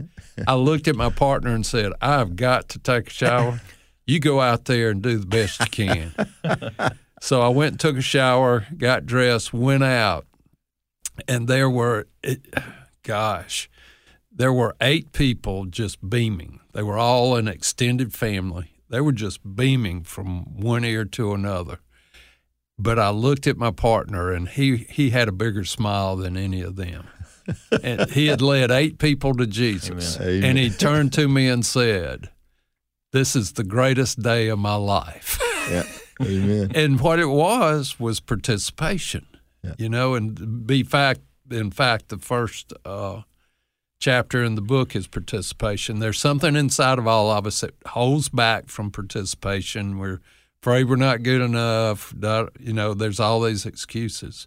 I 0.46 0.54
looked 0.54 0.88
at 0.88 0.96
my 0.96 1.10
partner 1.10 1.54
and 1.54 1.66
said, 1.66 1.92
I've 2.00 2.34
got 2.34 2.70
to 2.70 2.78
take 2.78 3.08
a 3.08 3.12
shower. 3.12 3.60
You 4.06 4.20
go 4.20 4.40
out 4.40 4.64
there 4.64 4.90
and 4.90 5.02
do 5.02 5.18
the 5.18 5.26
best 5.26 5.60
you 5.60 5.66
can. 5.66 6.14
so 7.20 7.40
I 7.40 7.48
went 7.48 7.72
and 7.72 7.80
took 7.80 7.96
a 7.96 8.02
shower, 8.02 8.66
got 8.76 9.06
dressed, 9.06 9.52
went 9.52 9.84
out, 9.84 10.26
and 11.26 11.48
there 11.48 11.70
were, 11.70 12.06
it, 12.22 12.46
gosh, 13.02 13.68
there 14.30 14.52
were 14.52 14.76
eight 14.80 15.12
people 15.12 15.64
just 15.64 16.08
beaming. 16.08 16.60
They 16.72 16.82
were 16.82 16.98
all 16.98 17.36
an 17.36 17.48
extended 17.48 18.12
family. 18.12 18.72
They 18.90 19.00
were 19.00 19.12
just 19.12 19.56
beaming 19.56 20.04
from 20.04 20.60
one 20.60 20.84
ear 20.84 21.04
to 21.06 21.32
another. 21.32 21.78
But 22.78 22.98
I 22.98 23.08
looked 23.08 23.46
at 23.46 23.56
my 23.56 23.70
partner, 23.70 24.30
and 24.30 24.48
he, 24.48 24.76
he 24.76 25.10
had 25.10 25.28
a 25.28 25.32
bigger 25.32 25.64
smile 25.64 26.16
than 26.16 26.36
any 26.36 26.60
of 26.60 26.76
them. 26.76 27.06
and 27.82 28.10
he 28.10 28.26
had 28.26 28.42
led 28.42 28.70
eight 28.70 28.98
people 28.98 29.34
to 29.34 29.46
Jesus. 29.46 30.20
Amen. 30.20 30.44
And 30.44 30.58
he 30.58 30.68
turned 30.68 31.12
to 31.14 31.28
me 31.28 31.48
and 31.48 31.64
said, 31.64 32.28
This 33.12 33.34
is 33.34 33.52
the 33.52 33.64
greatest 33.64 34.22
day 34.22 34.48
of 34.48 34.58
my 34.58 34.74
life. 34.74 35.40
Yeah. 35.70 35.84
Amen. 36.22 36.72
and 36.74 37.00
what 37.00 37.18
it 37.18 37.26
was 37.26 37.98
was 38.00 38.20
participation, 38.20 39.26
Yeah. 39.62 39.74
you 39.78 39.88
know, 39.88 40.14
and 40.14 40.66
be 40.66 40.82
fact, 40.82 41.20
in 41.50 41.70
fact, 41.70 42.08
the 42.08 42.18
first 42.18 42.72
uh, 42.84 43.22
chapter 44.00 44.42
in 44.42 44.54
the 44.54 44.62
book 44.62 44.96
is 44.96 45.06
participation. 45.06 45.98
There's 46.00 46.18
something 46.18 46.56
inside 46.56 46.98
of 46.98 47.06
all 47.06 47.30
of 47.30 47.46
us 47.46 47.60
that 47.60 47.74
holds 47.86 48.28
back 48.28 48.68
from 48.68 48.90
participation. 48.90 49.98
We're 49.98 50.20
afraid 50.62 50.84
we're 50.84 50.96
not 50.96 51.22
good 51.22 51.40
enough. 51.40 52.12
You 52.58 52.72
know, 52.72 52.94
there's 52.94 53.20
all 53.20 53.40
these 53.42 53.64
excuses. 53.66 54.46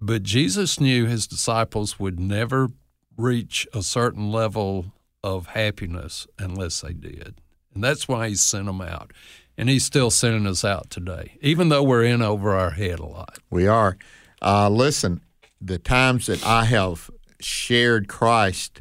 But 0.00 0.22
Jesus 0.24 0.80
knew 0.80 1.06
his 1.06 1.26
disciples 1.26 2.00
would 2.00 2.18
never 2.18 2.68
reach 3.16 3.68
a 3.72 3.82
certain 3.82 4.32
level 4.32 4.86
of 5.22 5.48
happiness 5.48 6.26
unless 6.38 6.80
they 6.80 6.92
did. 6.92 7.34
And 7.74 7.84
that's 7.84 8.08
why 8.08 8.28
he 8.30 8.34
sent 8.34 8.66
them 8.66 8.80
out. 8.80 9.12
And 9.58 9.68
he's 9.68 9.84
still 9.84 10.10
sending 10.10 10.46
us 10.46 10.64
out 10.64 10.88
today, 10.90 11.36
even 11.42 11.68
though 11.68 11.82
we're 11.82 12.04
in 12.04 12.22
over 12.22 12.54
our 12.54 12.70
head 12.70 12.98
a 12.98 13.06
lot. 13.06 13.38
We 13.50 13.66
are. 13.66 13.98
Uh, 14.40 14.68
listen, 14.70 15.20
the 15.60 15.78
times 15.78 16.26
that 16.26 16.44
I 16.44 16.64
have 16.64 17.10
shared 17.38 18.08
Christ, 18.08 18.80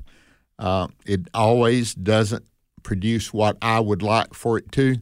uh, 0.58 0.88
it 1.06 1.28
always 1.34 1.94
doesn't 1.94 2.46
produce 2.84 3.34
what 3.34 3.58
I 3.62 3.80
would 3.80 4.02
like 4.02 4.34
for 4.34 4.58
it 4.58 4.72
to. 4.74 4.98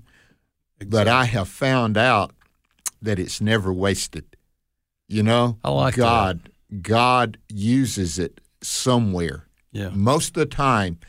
Exactly. 0.79 0.87
But 0.87 1.07
I 1.07 1.25
have 1.25 1.47
found 1.47 1.97
out 1.97 2.31
that 3.01 3.19
it's 3.19 3.39
never 3.39 3.71
wasted. 3.71 4.25
You 5.07 5.23
know, 5.23 5.57
I 5.63 5.69
like 5.71 5.95
God. 5.95 6.43
That. 6.69 6.81
God 6.81 7.37
uses 7.47 8.19
it 8.19 8.41
somewhere. 8.61 9.47
Yeah. 9.71 9.89
Most 9.89 10.29
of 10.29 10.33
the 10.35 10.45
time, 10.45 10.99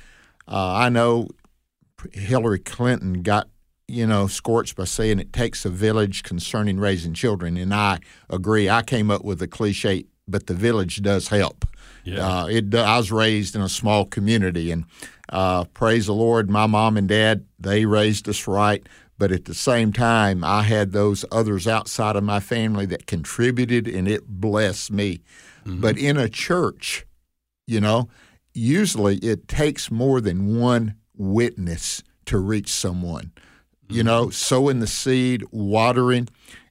uh, 0.49 0.75
I 0.75 0.89
know 0.89 1.29
Hillary 2.13 2.59
Clinton 2.59 3.23
got 3.23 3.49
you 3.91 4.07
know 4.07 4.27
scorched 4.27 4.77
by 4.77 4.85
saying 4.85 5.19
it 5.19 5.33
takes 5.33 5.65
a 5.65 5.71
village 5.71 6.23
concerning 6.23 6.79
raising 6.79 7.15
children, 7.15 7.57
and 7.57 7.75
I 7.75 7.99
agree. 8.29 8.69
I 8.69 8.83
came 8.83 9.11
up 9.11 9.25
with 9.25 9.43
a 9.43 9.49
cliche, 9.49 10.07
but 10.29 10.47
the 10.47 10.55
village 10.55 11.03
does 11.03 11.29
help. 11.29 11.67
Yeah. 12.05 12.27
Uh, 12.27 12.47
it, 12.47 12.75
I 12.75 12.97
was 12.97 13.13
raised 13.13 13.55
in 13.55 13.63
a 13.63 13.69
small 13.69 14.05
community, 14.05 14.71
and 14.71 14.85
uh, 15.29 15.65
praise 15.65 16.07
the 16.07 16.15
Lord, 16.15 16.51
my 16.51 16.67
mom 16.67 16.97
and 16.97 17.09
dad 17.09 17.45
they 17.59 17.85
raised 17.85 18.29
us 18.29 18.47
right. 18.47 18.87
But 19.19 19.33
at 19.33 19.45
the 19.45 19.55
same 19.55 19.93
time, 19.93 20.43
I 20.43 20.63
had 20.63 20.93
those 20.93 21.27
others 21.31 21.67
outside 21.69 22.17
of 22.17 22.25
my 22.25 22.41
family 22.41 22.87
that 22.87 23.07
contributed, 23.07 23.87
and 23.87 24.09
it 24.09 24.27
blessed 24.27 24.91
me. 24.91 25.21
Mm-hmm. 25.67 25.83
But 25.83 25.99
in 25.99 26.17
a 26.17 26.27
church, 26.27 27.05
you 27.67 27.83
know, 27.83 28.09
usually 28.55 29.19
it 29.19 29.47
takes 29.47 29.91
more 29.91 30.23
than 30.23 30.59
one 30.59 30.95
witness 31.15 32.03
to 32.27 32.39
reach 32.39 32.73
someone. 32.73 33.33
Mm-hmm. 33.91 33.97
You 33.97 34.05
know, 34.05 34.31
sowing 34.31 34.81
the 34.81 34.87
seed, 34.87 35.45
watering, 35.51 36.29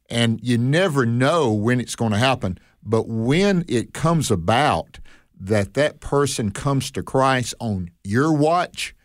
and 0.10 0.40
you 0.42 0.58
never 0.58 1.06
know 1.06 1.52
when 1.52 1.80
it's 1.80 1.96
going 1.96 2.12
to 2.12 2.18
happen. 2.18 2.58
But 2.82 3.08
when 3.08 3.66
it 3.68 3.94
comes 3.94 4.32
about 4.32 5.00
that 5.40 5.74
that 5.74 6.00
person 6.00 6.52
comes 6.52 6.92
to 6.92 7.04
Christ 7.04 7.54
on 7.60 7.92
your 8.04 8.34
watch, 8.34 8.96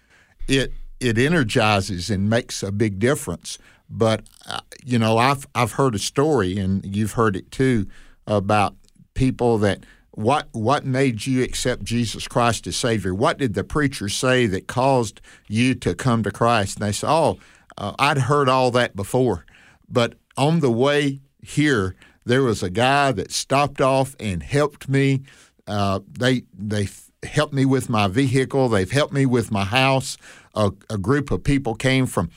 it 0.48 0.72
it 1.00 1.18
energizes 1.18 2.08
and 2.08 2.30
makes 2.30 2.62
a 2.62 2.72
big 2.72 2.98
difference. 2.98 3.58
But 3.90 4.22
uh, 4.46 4.60
you 4.84 4.98
know, 4.98 5.18
I've 5.18 5.46
I've 5.54 5.72
heard 5.72 5.94
a 5.94 5.98
story, 5.98 6.56
and 6.56 6.84
you've 6.96 7.12
heard 7.12 7.36
it 7.36 7.50
too, 7.50 7.86
about 8.26 8.74
people 9.14 9.58
that 9.58 9.84
what 10.12 10.48
what 10.52 10.84
made 10.84 11.26
you 11.26 11.42
accept 11.42 11.82
Jesus 11.84 12.28
Christ 12.28 12.66
as 12.66 12.76
Savior? 12.76 13.14
What 13.14 13.38
did 13.38 13.54
the 13.54 13.64
preacher 13.64 14.08
say 14.08 14.46
that 14.46 14.68
caused 14.68 15.20
you 15.48 15.74
to 15.76 15.94
come 15.94 16.22
to 16.22 16.30
Christ? 16.30 16.78
And 16.78 16.86
they 16.86 16.92
say, 16.92 17.08
"Oh, 17.08 17.38
uh, 17.78 17.92
I'd 17.98 18.18
heard 18.18 18.48
all 18.48 18.70
that 18.72 18.96
before, 18.96 19.44
but 19.88 20.14
on 20.36 20.60
the 20.60 20.70
way 20.70 21.20
here, 21.42 21.94
there 22.24 22.42
was 22.42 22.62
a 22.62 22.70
guy 22.70 23.12
that 23.12 23.30
stopped 23.30 23.80
off 23.80 24.16
and 24.18 24.42
helped 24.42 24.88
me. 24.88 25.22
Uh, 25.66 26.00
they 26.10 26.44
they 26.52 26.88
helped 27.22 27.54
me 27.54 27.64
with 27.64 27.88
my 27.88 28.08
vehicle. 28.08 28.68
They've 28.68 28.90
helped 28.90 29.12
me 29.12 29.26
with 29.26 29.50
my 29.50 29.64
house 29.64 30.16
a, 30.54 30.72
a 30.88 30.98
group 30.98 31.30
of 31.30 31.44
people 31.44 31.74
came 31.74 32.06
from 32.06 32.30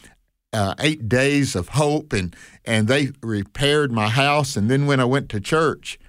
uh, 0.53 0.73
eight 0.79 1.07
days 1.07 1.55
of 1.55 1.69
hope 1.69 2.13
and 2.13 2.35
and 2.65 2.87
they 2.87 3.11
repaired 3.21 3.91
my 3.91 4.09
house 4.09 4.55
and 4.55 4.69
then 4.69 4.85
when 4.87 4.99
I 4.99 5.05
went 5.05 5.29
to 5.29 5.39
church, 5.39 5.99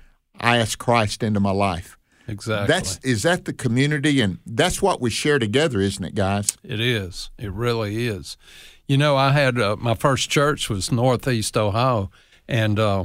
I 0.40 0.58
asked 0.58 0.78
Christ 0.78 1.22
into 1.22 1.40
my 1.40 1.50
life. 1.50 1.98
Exactly. 2.26 2.66
That's 2.66 2.98
is 2.98 3.22
that 3.22 3.44
the 3.44 3.52
community 3.52 4.20
and 4.20 4.38
that's 4.46 4.80
what 4.80 5.00
we 5.00 5.10
share 5.10 5.38
together, 5.38 5.80
isn't 5.80 6.04
it, 6.04 6.14
guys? 6.14 6.56
It 6.62 6.80
is. 6.80 7.30
It 7.38 7.52
really 7.52 8.06
is. 8.06 8.36
You 8.88 8.96
know, 8.96 9.16
I 9.18 9.32
had 9.32 9.60
uh, 9.60 9.76
my 9.76 9.92
first 9.92 10.30
church 10.30 10.70
was 10.70 10.90
Northeast 10.90 11.58
Ohio, 11.58 12.10
and 12.48 12.78
uh, 12.78 13.04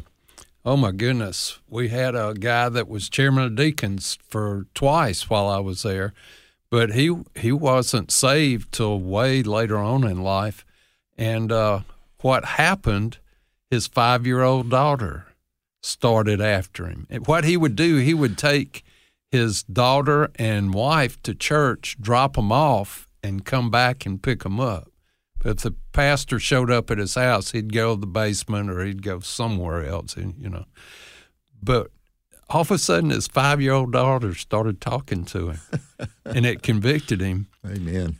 oh 0.63 0.77
my 0.77 0.93
goodness, 0.93 1.59
we 1.67 1.89
had 1.89 2.15
a 2.15 2.33
guy 2.33 2.69
that 2.69 2.87
was 2.87 3.09
chairman 3.09 3.43
of 3.43 3.55
deacons 3.57 4.17
for 4.29 4.65
twice 4.73 5.29
while 5.29 5.49
I 5.49 5.59
was 5.59 5.83
there, 5.83 6.13
but 6.71 6.93
he 6.93 7.13
he 7.35 7.51
wasn't 7.51 8.11
saved 8.11 8.71
till 8.71 8.97
way 8.97 9.43
later 9.43 9.77
on 9.77 10.05
in 10.05 10.23
life. 10.23 10.65
And 11.17 11.51
uh, 11.51 11.81
what 12.21 12.45
happened? 12.45 13.17
His 13.69 13.85
five 13.85 14.25
year 14.25 14.41
old 14.41 14.69
daughter 14.69 15.25
started 15.81 16.39
after 16.39 16.85
him. 16.85 17.07
And 17.09 17.27
what 17.27 17.43
he 17.43 17.57
would 17.57 17.75
do, 17.75 17.97
he 17.97 18.13
would 18.13 18.37
take 18.37 18.85
his 19.31 19.63
daughter 19.63 20.31
and 20.35 20.73
wife 20.73 21.21
to 21.23 21.35
church, 21.35 21.97
drop 21.99 22.37
them 22.37 22.53
off, 22.53 23.09
and 23.21 23.43
come 23.43 23.69
back 23.69 24.05
and 24.05 24.23
pick 24.23 24.43
them 24.43 24.61
up. 24.61 24.92
If 25.43 25.57
the 25.57 25.75
pastor 25.91 26.39
showed 26.39 26.71
up 26.71 26.89
at 26.89 26.97
his 26.97 27.15
house, 27.15 27.51
he'd 27.51 27.73
go 27.73 27.95
to 27.95 27.99
the 27.99 28.07
basement 28.07 28.69
or 28.69 28.83
he'd 28.83 29.03
go 29.03 29.19
somewhere 29.19 29.85
else, 29.85 30.15
and 30.15 30.35
you 30.37 30.49
know. 30.49 30.65
But 31.61 31.91
all 32.49 32.61
of 32.61 32.71
a 32.71 32.77
sudden 32.77 33.09
his 33.09 33.27
five 33.27 33.61
year 33.61 33.73
old 33.73 33.91
daughter 33.91 34.35
started 34.35 34.79
talking 34.79 35.25
to 35.25 35.49
him 35.49 35.59
and 36.25 36.45
it 36.45 36.61
convicted 36.61 37.19
him. 37.19 37.47
Amen. 37.65 38.17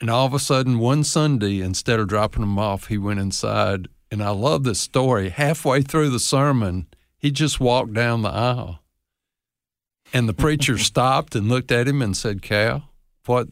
And 0.00 0.10
all 0.10 0.26
of 0.26 0.34
a 0.34 0.40
sudden, 0.40 0.80
one 0.80 1.04
Sunday, 1.04 1.60
instead 1.60 2.00
of 2.00 2.08
dropping 2.08 2.42
him 2.42 2.58
off, 2.58 2.88
he 2.88 2.98
went 2.98 3.20
inside. 3.20 3.86
And 4.10 4.20
I 4.20 4.30
love 4.30 4.64
this 4.64 4.80
story. 4.80 5.28
Halfway 5.28 5.82
through 5.82 6.10
the 6.10 6.18
sermon, 6.18 6.88
he 7.18 7.30
just 7.30 7.60
walked 7.60 7.94
down 7.94 8.22
the 8.22 8.30
aisle. 8.30 8.80
And 10.12 10.28
the 10.28 10.34
preacher 10.34 10.76
stopped 10.78 11.36
and 11.36 11.48
looked 11.48 11.70
at 11.70 11.86
him 11.86 12.02
and 12.02 12.16
said, 12.16 12.42
Cal, 12.42 12.90
what 13.26 13.48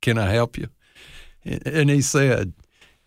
can 0.00 0.18
I 0.18 0.30
help 0.30 0.58
you? 0.58 0.68
And 1.44 1.90
he 1.90 2.00
said, 2.00 2.52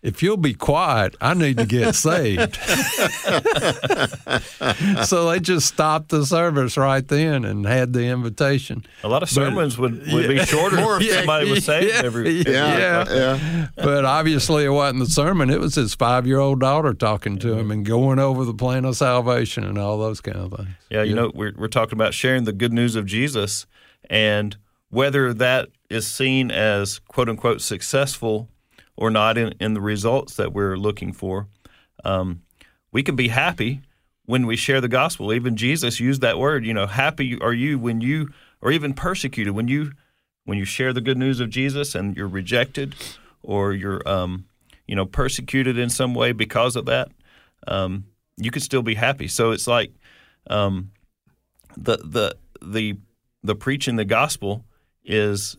if 0.06 0.22
you'll 0.22 0.36
be 0.36 0.54
quiet, 0.54 1.16
I 1.20 1.34
need 1.34 1.56
to 1.56 1.66
get 1.66 1.94
saved. 1.96 2.54
so 5.04 5.28
they 5.28 5.40
just 5.40 5.66
stopped 5.66 6.10
the 6.10 6.24
service 6.24 6.76
right 6.76 7.06
then 7.06 7.44
and 7.44 7.66
had 7.66 7.92
the 7.92 8.04
invitation. 8.04 8.86
A 9.02 9.08
lot 9.08 9.24
of 9.24 9.30
sermons 9.30 9.74
but, 9.74 9.90
would, 9.90 10.12
would 10.12 10.24
yeah. 10.24 10.28
be 10.28 10.38
shorter 10.44 10.78
if 11.00 11.12
somebody 11.12 11.50
was 11.50 11.64
saved 11.64 11.92
yeah, 11.92 12.02
every 12.04 12.42
yeah, 12.42 12.78
yeah. 12.78 13.04
yeah. 13.08 13.68
But 13.74 14.04
obviously 14.04 14.64
it 14.64 14.68
wasn't 14.68 15.00
the 15.00 15.06
sermon. 15.06 15.50
It 15.50 15.58
was 15.58 15.74
his 15.74 15.96
five 15.96 16.24
year 16.24 16.38
old 16.38 16.60
daughter 16.60 16.94
talking 16.94 17.36
to 17.38 17.54
him 17.54 17.72
and 17.72 17.84
going 17.84 18.20
over 18.20 18.44
the 18.44 18.54
plan 18.54 18.84
of 18.84 18.96
salvation 18.96 19.64
and 19.64 19.76
all 19.76 19.98
those 19.98 20.20
kind 20.20 20.36
of 20.36 20.52
things. 20.52 20.68
Yeah, 20.88 21.02
you 21.02 21.16
know, 21.16 21.32
we're, 21.34 21.52
we're 21.56 21.66
talking 21.66 21.94
about 21.94 22.14
sharing 22.14 22.44
the 22.44 22.52
good 22.52 22.72
news 22.72 22.94
of 22.94 23.06
Jesus 23.06 23.66
and 24.08 24.56
whether 24.96 25.34
that 25.34 25.68
is 25.90 26.06
seen 26.06 26.50
as 26.50 27.00
quote 27.00 27.28
unquote 27.28 27.60
successful 27.60 28.48
or 28.96 29.10
not 29.10 29.36
in, 29.36 29.52
in 29.60 29.74
the 29.74 29.80
results 29.80 30.36
that 30.36 30.54
we're 30.54 30.74
looking 30.74 31.12
for. 31.12 31.48
Um, 32.02 32.40
we 32.92 33.02
can 33.02 33.14
be 33.14 33.28
happy 33.28 33.82
when 34.24 34.46
we 34.46 34.56
share 34.56 34.80
the 34.80 34.88
gospel. 34.88 35.34
Even 35.34 35.54
Jesus 35.54 36.00
used 36.00 36.22
that 36.22 36.38
word. 36.38 36.64
You 36.64 36.72
know, 36.72 36.86
happy 36.86 37.38
are 37.42 37.52
you 37.52 37.78
when 37.78 38.00
you, 38.00 38.30
or 38.62 38.72
even 38.72 38.94
persecuted 38.94 39.52
when 39.52 39.68
you, 39.68 39.92
when 40.46 40.56
you 40.56 40.64
share 40.64 40.94
the 40.94 41.02
good 41.02 41.18
news 41.18 41.40
of 41.40 41.50
Jesus 41.50 41.94
and 41.94 42.16
you're 42.16 42.26
rejected, 42.26 42.94
or 43.42 43.74
you're, 43.74 44.00
um, 44.08 44.46
you 44.88 44.96
know, 44.96 45.04
persecuted 45.04 45.76
in 45.76 45.90
some 45.90 46.14
way 46.14 46.32
because 46.32 46.74
of 46.74 46.86
that. 46.86 47.10
Um, 47.68 48.06
you 48.38 48.50
could 48.50 48.62
still 48.62 48.82
be 48.82 48.94
happy. 48.94 49.28
So 49.28 49.50
it's 49.50 49.66
like 49.66 49.92
um, 50.48 50.92
the 51.76 51.98
the 51.98 52.36
the 52.62 52.96
the 53.42 53.54
preaching 53.54 53.96
the 53.96 54.06
gospel 54.06 54.64
is 55.06 55.56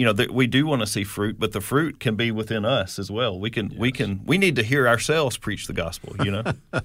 you 0.00 0.06
know, 0.06 0.14
that 0.14 0.30
we 0.30 0.46
do 0.46 0.66
want 0.66 0.80
to 0.80 0.86
see 0.86 1.04
fruit, 1.04 1.38
but 1.38 1.52
the 1.52 1.60
fruit 1.60 2.00
can 2.00 2.16
be 2.16 2.30
within 2.30 2.64
us 2.64 2.98
as 2.98 3.10
well. 3.10 3.38
We 3.38 3.50
can, 3.50 3.68
yes. 3.68 3.78
we 3.78 3.92
can, 3.92 4.22
we 4.24 4.38
need 4.38 4.56
to 4.56 4.62
hear 4.62 4.88
ourselves 4.88 5.36
preach 5.36 5.66
the 5.66 5.74
gospel. 5.74 6.16
You 6.24 6.30
know, 6.30 6.52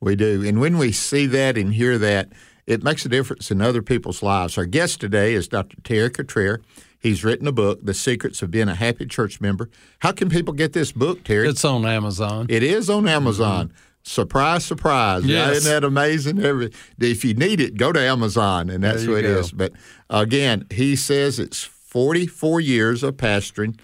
we 0.00 0.14
do, 0.14 0.44
and 0.46 0.60
when 0.60 0.78
we 0.78 0.92
see 0.92 1.26
that 1.26 1.58
and 1.58 1.74
hear 1.74 1.98
that, 1.98 2.28
it 2.68 2.84
makes 2.84 3.04
a 3.04 3.08
difference 3.08 3.50
in 3.50 3.60
other 3.60 3.82
people's 3.82 4.22
lives. 4.22 4.56
Our 4.56 4.66
guest 4.66 5.00
today 5.00 5.34
is 5.34 5.48
Dr. 5.48 5.76
Terry 5.82 6.08
Cottrell. 6.08 6.58
He's 7.00 7.24
written 7.24 7.48
a 7.48 7.52
book, 7.52 7.80
The 7.82 7.94
Secrets 7.94 8.42
of 8.42 8.52
Being 8.52 8.68
a 8.68 8.76
Happy 8.76 9.06
Church 9.06 9.40
Member. 9.40 9.68
How 9.98 10.12
can 10.12 10.28
people 10.30 10.54
get 10.54 10.72
this 10.72 10.92
book, 10.92 11.24
Terry? 11.24 11.48
It's 11.48 11.64
on 11.64 11.84
Amazon. 11.84 12.46
It 12.48 12.62
is 12.62 12.88
on 12.88 13.08
Amazon. 13.08 13.70
Mm-hmm. 13.70 13.76
Surprise, 14.04 14.64
surprise. 14.64 15.24
Yes. 15.24 15.58
Isn't 15.58 15.72
that 15.72 15.84
amazing? 15.86 16.42
Every, 16.42 16.72
if 16.98 17.24
you 17.24 17.34
need 17.34 17.60
it, 17.60 17.76
go 17.76 17.92
to 17.92 18.00
Amazon, 18.00 18.68
and 18.68 18.82
that's 18.82 19.06
what 19.06 19.18
it 19.18 19.22
go. 19.22 19.38
is. 19.38 19.52
But 19.52 19.72
again, 20.10 20.66
he 20.70 20.96
says 20.96 21.38
it's 21.38 21.62
44 21.62 22.60
years 22.60 23.02
of 23.02 23.16
pastoring, 23.16 23.78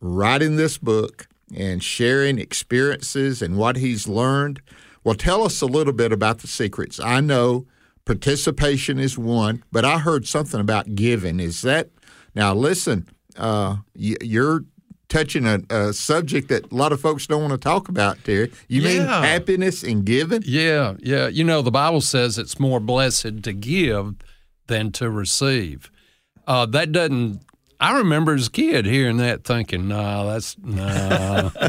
writing 0.00 0.56
this 0.56 0.78
book 0.78 1.26
and 1.54 1.82
sharing 1.82 2.38
experiences 2.38 3.42
and 3.42 3.56
what 3.56 3.76
he's 3.76 4.06
learned. 4.06 4.60
Well, 5.02 5.14
tell 5.14 5.42
us 5.42 5.60
a 5.60 5.66
little 5.66 5.92
bit 5.92 6.12
about 6.12 6.38
the 6.38 6.46
secrets. 6.46 7.00
I 7.00 7.20
know 7.20 7.66
participation 8.04 8.98
is 8.98 9.18
one, 9.18 9.64
but 9.72 9.84
I 9.84 9.98
heard 9.98 10.26
something 10.26 10.60
about 10.60 10.94
giving. 10.94 11.40
Is 11.40 11.62
that 11.62 11.90
Now, 12.34 12.54
listen, 12.54 13.08
uh, 13.36 13.76
you're 13.94 14.64
touching 15.08 15.46
a, 15.46 15.60
a 15.70 15.92
subject 15.92 16.48
that 16.48 16.70
a 16.70 16.74
lot 16.74 16.92
of 16.92 17.00
folks 17.00 17.26
don't 17.26 17.40
want 17.40 17.52
to 17.52 17.58
talk 17.58 17.88
about, 17.88 18.22
Terry. 18.24 18.52
You 18.68 18.82
mean 18.82 19.02
happiness 19.02 19.82
in 19.82 20.02
giving? 20.02 20.42
Yeah, 20.44 20.94
yeah. 21.00 21.28
You 21.28 21.44
know, 21.44 21.62
the 21.62 21.70
Bible 21.70 22.00
says 22.00 22.38
it's 22.38 22.60
more 22.60 22.80
blessed 22.80 23.42
to 23.42 23.52
give 23.52 24.14
than 24.66 24.92
to 24.92 25.10
receive. 25.10 25.90
Uh, 26.46 26.66
that 26.66 26.92
doesn't. 26.92 27.40
I 27.80 27.96
remember 27.98 28.34
as 28.34 28.48
a 28.48 28.50
kid 28.50 28.86
hearing 28.86 29.18
that, 29.18 29.44
thinking, 29.44 29.88
"Nah, 29.88 30.24
that's 30.24 30.56
nah." 30.58 31.50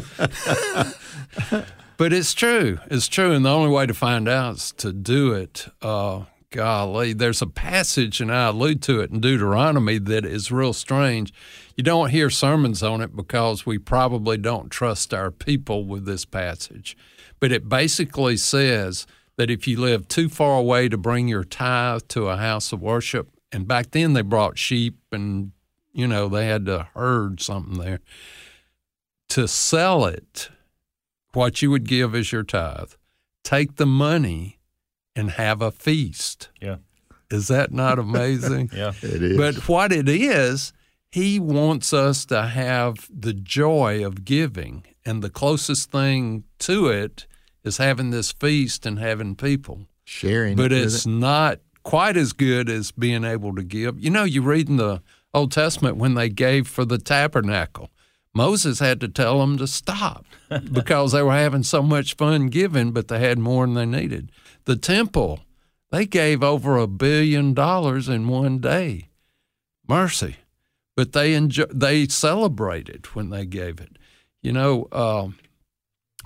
but 1.97 2.13
it's 2.13 2.33
true. 2.33 2.79
It's 2.89 3.07
true, 3.07 3.31
and 3.31 3.45
the 3.45 3.49
only 3.49 3.69
way 3.69 3.85
to 3.85 3.93
find 3.93 4.27
out 4.27 4.55
is 4.55 4.71
to 4.77 4.91
do 4.91 5.33
it. 5.33 5.67
Uh, 5.81 6.23
golly, 6.51 7.13
there's 7.13 7.41
a 7.41 7.47
passage, 7.47 8.21
and 8.21 8.31
I 8.31 8.47
allude 8.47 8.81
to 8.83 9.01
it 9.01 9.11
in 9.11 9.19
Deuteronomy 9.19 9.99
that 9.99 10.25
is 10.25 10.51
real 10.51 10.73
strange. 10.73 11.33
You 11.79 11.83
don't 11.83 12.09
hear 12.09 12.29
sermons 12.29 12.83
on 12.83 12.99
it 12.99 13.15
because 13.15 13.65
we 13.65 13.77
probably 13.77 14.35
don't 14.35 14.69
trust 14.69 15.13
our 15.13 15.31
people 15.31 15.85
with 15.85 16.03
this 16.03 16.25
passage. 16.25 16.97
But 17.39 17.53
it 17.53 17.69
basically 17.69 18.35
says 18.35 19.07
that 19.37 19.49
if 19.49 19.65
you 19.65 19.79
live 19.79 20.09
too 20.09 20.27
far 20.27 20.59
away 20.59 20.89
to 20.89 20.97
bring 20.97 21.29
your 21.29 21.45
tithe 21.45 22.01
to 22.09 22.27
a 22.27 22.35
house 22.35 22.73
of 22.73 22.81
worship, 22.81 23.29
and 23.53 23.65
back 23.65 23.91
then 23.91 24.11
they 24.11 24.23
brought 24.23 24.57
sheep 24.57 24.97
and, 25.13 25.53
you 25.93 26.05
know, 26.05 26.27
they 26.27 26.47
had 26.47 26.65
to 26.65 26.89
herd 26.95 27.39
something 27.39 27.79
there, 27.79 28.01
to 29.29 29.47
sell 29.47 30.03
it, 30.03 30.49
what 31.31 31.61
you 31.61 31.71
would 31.71 31.87
give 31.87 32.13
as 32.13 32.33
your 32.33 32.43
tithe, 32.43 32.91
take 33.45 33.77
the 33.77 33.85
money 33.85 34.59
and 35.15 35.31
have 35.31 35.61
a 35.61 35.71
feast. 35.71 36.49
Yeah. 36.61 36.79
Is 37.31 37.47
that 37.47 37.71
not 37.71 37.99
amazing? 37.99 38.69
Yeah. 38.75 38.91
It 39.01 39.23
is. 39.23 39.37
But 39.37 39.69
what 39.69 39.93
it 39.93 40.09
is, 40.09 40.73
he 41.11 41.39
wants 41.39 41.93
us 41.93 42.25
to 42.25 42.43
have 42.43 43.07
the 43.09 43.33
joy 43.33 44.05
of 44.05 44.25
giving. 44.25 44.85
And 45.05 45.23
the 45.23 45.29
closest 45.29 45.91
thing 45.91 46.43
to 46.59 46.87
it 46.87 47.25
is 47.63 47.77
having 47.77 48.11
this 48.11 48.31
feast 48.31 48.85
and 48.85 48.99
having 48.99 49.35
people. 49.35 49.87
sharing. 50.03 50.55
But 50.55 50.71
it 50.71 50.83
it's 50.83 51.05
it. 51.05 51.09
not 51.09 51.59
quite 51.83 52.17
as 52.17 52.33
good 52.33 52.69
as 52.69 52.91
being 52.91 53.23
able 53.23 53.55
to 53.55 53.63
give. 53.63 53.99
You 53.99 54.11
know, 54.11 54.23
you 54.23 54.41
read 54.41 54.69
in 54.69 54.77
the 54.77 55.01
Old 55.33 55.51
Testament 55.51 55.97
when 55.97 56.13
they 56.13 56.29
gave 56.29 56.67
for 56.67 56.85
the 56.85 56.97
tabernacle. 56.97 57.89
Moses 58.33 58.79
had 58.79 58.99
to 59.01 59.07
tell 59.07 59.39
them 59.39 59.57
to 59.57 59.65
stop 59.67 60.25
because 60.71 61.11
they 61.11 61.23
were 61.23 61.33
having 61.33 61.63
so 61.63 61.81
much 61.81 62.15
fun 62.15 62.47
giving, 62.47 62.91
but 62.91 63.07
they 63.07 63.19
had 63.19 63.39
more 63.39 63.65
than 63.65 63.73
they 63.73 63.85
needed. 63.85 64.31
The 64.65 64.75
temple, 64.75 65.39
they 65.91 66.05
gave 66.05 66.43
over 66.43 66.77
a 66.77 66.87
billion 66.87 67.53
dollars 67.55 68.07
in 68.07 68.27
one 68.27 68.59
day. 68.59 69.09
Mercy. 69.87 70.37
But 70.99 71.13
they 71.13 71.33
enjoy, 71.33 71.63
they 71.73 72.09
celebrated 72.09 73.05
when 73.15 73.29
they 73.29 73.45
gave 73.45 73.79
it. 73.79 73.95
You 74.41 74.51
know, 74.51 74.89
um, 74.91 75.37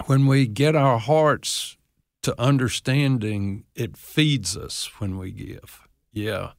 when 0.08 0.26
we 0.26 0.48
get 0.48 0.76
our 0.76 0.98
hearts 0.98 1.78
to 2.24 2.34
understanding, 2.42 3.66
it 3.76 3.96
feeds 3.96 4.58
us 4.58 4.90
when 4.98 5.20
we 5.20 5.30
give. 5.30 5.82
Yeah. 6.12 6.54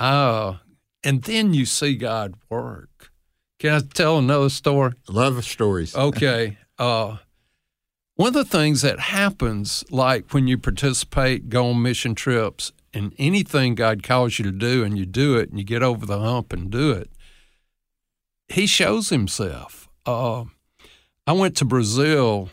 Uh, 0.00 0.56
and 1.04 1.22
then 1.22 1.54
you 1.54 1.64
see 1.64 1.94
God 1.94 2.34
work. 2.48 3.12
Can 3.60 3.72
I 3.74 3.78
tell 3.78 4.18
another 4.18 4.50
story? 4.50 4.94
Love 5.08 5.44
stories. 5.44 5.94
Okay. 5.94 6.58
Uh, 6.76 7.18
one 8.14 8.28
of 8.28 8.34
the 8.34 8.44
things 8.44 8.80
that 8.80 8.98
happens, 8.98 9.84
like 9.90 10.32
when 10.32 10.48
you 10.48 10.56
participate, 10.56 11.50
go 11.50 11.68
on 11.68 11.82
mission 11.82 12.14
trips, 12.14 12.72
and 12.94 13.14
anything 13.18 13.74
God 13.74 14.02
calls 14.02 14.38
you 14.38 14.46
to 14.46 14.50
do, 14.50 14.82
and 14.82 14.96
you 14.96 15.04
do 15.04 15.36
it, 15.36 15.50
and 15.50 15.58
you 15.58 15.64
get 15.64 15.82
over 15.82 16.06
the 16.06 16.18
hump 16.18 16.54
and 16.54 16.70
do 16.70 16.90
it, 16.92 17.10
He 18.50 18.66
shows 18.66 19.08
Himself. 19.08 19.88
Uh, 20.04 20.44
I 21.26 21.32
went 21.32 21.56
to 21.58 21.64
Brazil 21.64 22.50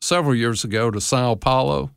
several 0.00 0.34
years 0.34 0.64
ago 0.64 0.90
to 0.90 1.00
Sao 1.00 1.34
Paulo, 1.34 1.90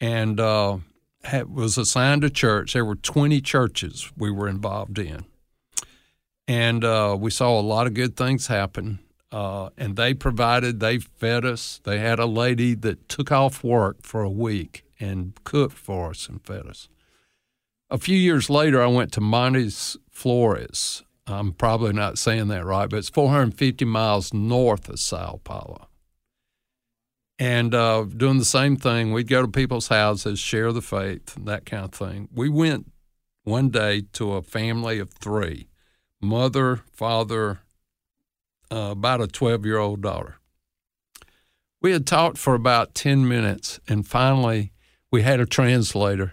and 0.00 0.38
uh, 0.40 0.78
had, 1.24 1.54
was 1.54 1.78
assigned 1.78 2.24
a 2.24 2.30
church. 2.30 2.72
There 2.72 2.84
were 2.84 2.96
20 2.96 3.40
churches 3.40 4.10
we 4.16 4.30
were 4.30 4.48
involved 4.48 4.98
in 4.98 5.24
and 6.48 6.84
uh, 6.84 7.16
we 7.18 7.30
saw 7.30 7.58
a 7.58 7.62
lot 7.62 7.86
of 7.86 7.94
good 7.94 8.16
things 8.16 8.46
happen. 8.46 9.00
Uh, 9.32 9.70
and 9.76 9.96
they 9.96 10.14
provided, 10.14 10.80
they 10.80 10.98
fed 10.98 11.44
us. 11.44 11.80
They 11.84 11.98
had 11.98 12.18
a 12.18 12.26
lady 12.26 12.74
that 12.74 13.08
took 13.08 13.32
off 13.32 13.64
work 13.64 14.02
for 14.02 14.22
a 14.22 14.30
week 14.30 14.84
and 15.00 15.32
cooked 15.44 15.76
for 15.76 16.10
us 16.10 16.28
and 16.28 16.44
fed 16.44 16.66
us. 16.66 16.88
A 17.90 17.98
few 17.98 18.16
years 18.16 18.48
later, 18.48 18.82
I 18.82 18.86
went 18.86 19.12
to 19.12 19.20
Montes 19.20 19.96
Flores. 20.10 21.02
I'm 21.26 21.52
probably 21.52 21.92
not 21.92 22.18
saying 22.18 22.48
that 22.48 22.64
right, 22.64 22.88
but 22.88 22.98
it's 22.98 23.08
450 23.08 23.84
miles 23.84 24.32
north 24.32 24.88
of 24.88 25.00
Sao 25.00 25.40
Paulo. 25.42 25.88
And 27.38 27.74
uh, 27.74 28.04
doing 28.04 28.38
the 28.38 28.44
same 28.44 28.76
thing, 28.76 29.12
we'd 29.12 29.28
go 29.28 29.42
to 29.42 29.48
people's 29.48 29.88
houses, 29.88 30.38
share 30.38 30.72
the 30.72 30.80
faith, 30.80 31.36
and 31.36 31.46
that 31.46 31.66
kind 31.66 31.84
of 31.84 31.92
thing. 31.92 32.28
We 32.32 32.48
went 32.48 32.90
one 33.44 33.68
day 33.68 34.02
to 34.14 34.32
a 34.34 34.42
family 34.42 34.98
of 34.98 35.10
three 35.10 35.68
mother, 36.20 36.80
father, 36.92 37.60
uh, 38.72 38.90
about 38.92 39.20
a 39.20 39.26
12 39.26 39.66
year 39.66 39.78
old 39.78 40.00
daughter. 40.00 40.36
We 41.82 41.92
had 41.92 42.06
talked 42.06 42.38
for 42.38 42.54
about 42.54 42.94
10 42.94 43.28
minutes, 43.28 43.78
and 43.86 44.06
finally, 44.06 44.72
we 45.12 45.22
had 45.22 45.40
a 45.40 45.46
translator. 45.46 46.32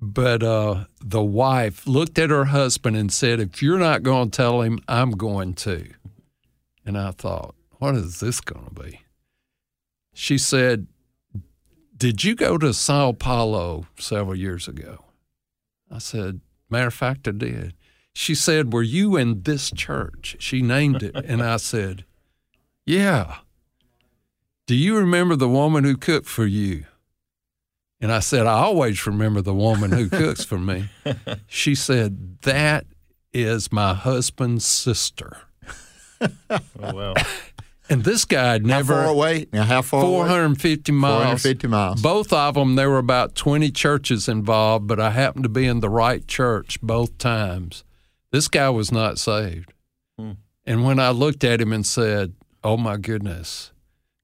But 0.00 0.42
uh, 0.42 0.84
the 1.00 1.22
wife 1.22 1.86
looked 1.86 2.18
at 2.18 2.30
her 2.30 2.46
husband 2.46 2.96
and 2.96 3.12
said, 3.12 3.40
If 3.40 3.62
you're 3.62 3.78
not 3.78 4.02
going 4.02 4.30
to 4.30 4.36
tell 4.36 4.60
him, 4.60 4.80
I'm 4.86 5.12
going 5.12 5.54
to. 5.54 5.88
And 6.84 6.98
I 6.98 7.12
thought, 7.12 7.54
What 7.78 7.94
is 7.94 8.20
this 8.20 8.40
going 8.40 8.66
to 8.66 8.82
be? 8.82 9.00
She 10.12 10.38
said, 10.38 10.86
Did 11.96 12.22
you 12.22 12.34
go 12.34 12.58
to 12.58 12.74
Sao 12.74 13.12
Paulo 13.12 13.86
several 13.98 14.36
years 14.36 14.68
ago? 14.68 15.04
I 15.90 15.98
said, 15.98 16.40
Matter 16.68 16.88
of 16.88 16.94
fact, 16.94 17.26
I 17.28 17.32
did. 17.32 17.74
She 18.14 18.34
said, 18.34 18.72
Were 18.72 18.82
you 18.82 19.16
in 19.16 19.42
this 19.42 19.70
church? 19.70 20.36
She 20.38 20.62
named 20.62 21.02
it. 21.02 21.16
And 21.16 21.42
I 21.42 21.56
said, 21.56 22.04
Yeah. 22.86 23.38
Do 24.66 24.74
you 24.74 24.96
remember 24.96 25.36
the 25.36 25.48
woman 25.48 25.84
who 25.84 25.96
cooked 25.96 26.26
for 26.26 26.46
you? 26.46 26.86
And 28.00 28.12
I 28.12 28.20
said, 28.20 28.46
I 28.46 28.54
always 28.58 29.06
remember 29.06 29.40
the 29.40 29.54
woman 29.54 29.92
who 29.92 30.08
cooks 30.08 30.44
for 30.44 30.58
me. 30.58 30.88
She 31.46 31.74
said, 31.74 32.40
That 32.42 32.86
is 33.32 33.72
my 33.72 33.94
husband's 33.94 34.64
sister. 34.66 35.38
Oh, 36.20 36.58
well. 36.92 37.14
And 37.90 38.02
this 38.02 38.24
guy 38.24 38.52
had 38.52 38.62
How 38.62 38.78
never. 38.78 38.94
far 38.94 39.04
away? 39.04 39.46
Now, 39.52 39.64
how 39.64 39.82
far 39.82 40.02
away? 40.02 40.26
450 40.26 40.90
miles. 40.90 41.16
450 41.42 41.68
miles. 41.68 42.00
Both 42.02 42.32
of 42.32 42.54
them, 42.54 42.76
there 42.76 42.88
were 42.88 42.96
about 42.96 43.34
20 43.34 43.70
churches 43.72 44.26
involved, 44.26 44.86
but 44.86 44.98
I 44.98 45.10
happened 45.10 45.42
to 45.42 45.50
be 45.50 45.66
in 45.66 45.80
the 45.80 45.90
right 45.90 46.26
church 46.26 46.80
both 46.80 47.18
times. 47.18 47.84
This 48.32 48.48
guy 48.48 48.70
was 48.70 48.90
not 48.90 49.18
saved. 49.18 49.74
Hmm. 50.18 50.32
And 50.64 50.84
when 50.84 50.98
I 50.98 51.10
looked 51.10 51.44
at 51.44 51.60
him 51.60 51.74
and 51.74 51.84
said, 51.86 52.32
Oh 52.62 52.78
my 52.78 52.96
goodness, 52.96 53.70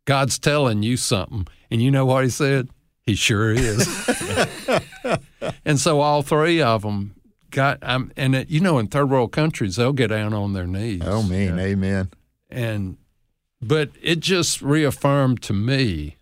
God's 0.06 0.38
telling 0.38 0.82
you 0.82 0.96
something. 0.96 1.46
And 1.70 1.82
you 1.82 1.90
know 1.90 2.06
what 2.06 2.24
he 2.24 2.30
said? 2.30 2.70
He 3.10 3.16
sure 3.16 3.50
is. 3.50 4.08
and 5.64 5.80
so 5.80 6.00
all 6.00 6.22
three 6.22 6.62
of 6.62 6.82
them 6.82 7.16
got, 7.50 7.78
um, 7.82 8.12
and 8.16 8.36
it, 8.36 8.48
you 8.48 8.60
know, 8.60 8.78
in 8.78 8.86
third 8.86 9.10
world 9.10 9.32
countries, 9.32 9.74
they'll 9.74 9.92
get 9.92 10.10
down 10.10 10.32
on 10.32 10.52
their 10.52 10.68
knees. 10.68 11.02
Oh, 11.04 11.24
man. 11.24 11.58
Amen. 11.58 12.10
And, 12.50 12.98
but 13.60 13.90
it 14.00 14.20
just 14.20 14.62
reaffirmed 14.62 15.42
to 15.42 15.52
me 15.52 16.18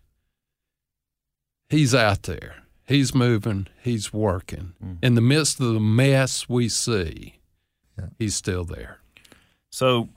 he's 1.68 1.94
out 1.94 2.22
there. 2.22 2.62
He's 2.86 3.14
moving. 3.14 3.66
He's 3.82 4.10
working. 4.10 4.72
In 5.02 5.14
the 5.14 5.20
midst 5.20 5.60
of 5.60 5.74
the 5.74 5.80
mess 5.80 6.48
we 6.48 6.70
see, 6.70 7.38
he's 8.18 8.34
still 8.34 8.64
there. 8.64 9.00
So, 9.68 10.08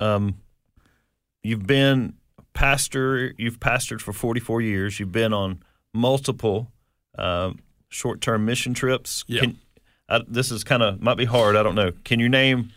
um, 0.00 0.40
you've 1.44 1.68
been 1.68 2.14
pastor. 2.52 3.34
You've 3.38 3.60
pastored 3.60 4.00
for 4.00 4.12
44 4.12 4.60
years. 4.60 5.00
You've 5.00 5.12
been 5.12 5.32
on 5.32 5.62
multiple 5.92 6.70
uh, 7.18 7.52
short-term 7.88 8.44
mission 8.44 8.74
trips. 8.74 9.24
Yeah. 9.26 9.40
Can, 9.40 9.58
I, 10.08 10.20
this 10.26 10.50
is 10.50 10.64
kind 10.64 10.82
of 10.82 11.00
might 11.00 11.16
be 11.16 11.24
hard. 11.24 11.56
I 11.56 11.62
don't 11.62 11.74
know. 11.74 11.92
Can 12.04 12.20
you 12.20 12.28
name 12.28 12.72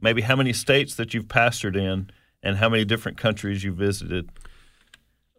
maybe 0.00 0.22
how 0.22 0.36
many 0.36 0.52
states 0.52 0.94
that 0.96 1.14
you've 1.14 1.28
pastored 1.28 1.76
in, 1.76 2.10
and 2.42 2.56
how 2.56 2.68
many 2.68 2.84
different 2.84 3.18
countries 3.18 3.62
you 3.62 3.72
visited? 3.72 4.30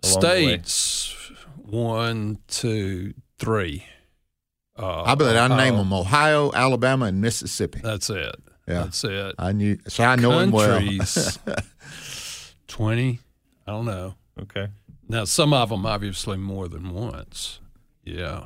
along 0.04 0.22
the 0.22 0.28
way? 0.28 0.44
States 0.58 1.16
one, 1.58 2.40
two, 2.48 3.14
three. 3.40 3.86
Uh, 4.78 5.04
I 5.04 5.16
bet 5.16 5.38
I 5.38 5.56
name 5.56 5.76
them 5.76 5.94
Ohio, 5.94 6.52
Alabama, 6.54 7.06
and 7.06 7.22
Mississippi. 7.22 7.80
That's 7.84 8.10
it. 8.10 8.36
Yeah. 8.68 8.84
That's 8.84 9.04
it. 9.04 9.36
I 9.38 9.52
knew, 9.52 9.78
so 9.88 10.04
I 10.04 10.16
know 10.16 10.40
them 10.40 10.52
well. 10.52 10.80
20. 12.68 13.20
I 13.66 13.72
don't 13.72 13.86
know. 13.86 14.16
Okay. 14.40 14.68
Now, 15.08 15.26
some 15.26 15.54
of 15.54 15.70
them 15.70 15.86
obviously 15.86 16.38
more 16.38 16.68
than 16.68 16.94
once. 16.94 17.60
Yeah. 18.04 18.46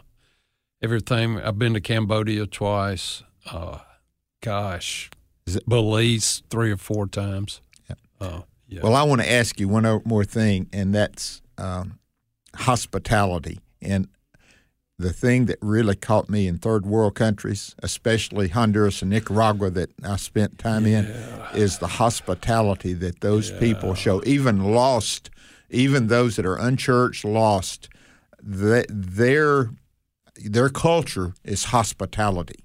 Everything. 0.81 1.39
I've 1.39 1.57
been 1.57 1.73
to 1.73 1.81
Cambodia 1.81 2.45
twice. 2.45 3.23
Uh, 3.49 3.79
gosh, 4.41 5.09
Belize 5.67 6.43
three 6.49 6.71
or 6.71 6.77
four 6.77 7.07
times. 7.07 7.61
Yeah. 7.89 7.95
Uh, 8.19 8.41
yeah. 8.67 8.81
Well, 8.83 8.95
I 8.95 9.03
want 9.03 9.21
to 9.21 9.31
ask 9.31 9.59
you 9.59 9.67
one 9.67 10.01
more 10.05 10.25
thing, 10.25 10.67
and 10.73 10.93
that's 10.93 11.41
um, 11.57 11.99
hospitality. 12.55 13.59
And 13.81 14.07
the 14.99 15.13
thing 15.13 15.45
that 15.45 15.59
really 15.61 15.95
caught 15.95 16.27
me 16.27 16.47
in 16.47 16.57
third 16.57 16.85
world 16.85 17.13
countries, 17.13 17.75
especially 17.83 18.47
Honduras 18.47 19.01
and 19.01 19.11
Nicaragua, 19.11 19.69
that 19.69 19.91
I 20.03 20.15
spent 20.15 20.57
time 20.57 20.87
in, 20.87 21.05
is 21.53 21.77
the 21.77 21.87
hospitality 21.87 22.93
that 22.93 23.21
those 23.21 23.51
people 23.51 23.93
show. 23.93 24.23
Even 24.25 24.73
lost, 24.73 25.29
even 25.69 26.07
those 26.07 26.35
that 26.37 26.47
are 26.47 26.57
unchurched, 26.57 27.23
lost, 27.23 27.89
th- 28.43 28.87
their 28.89 29.69
their 30.35 30.69
culture 30.69 31.33
is 31.43 31.65
hospitality. 31.65 32.59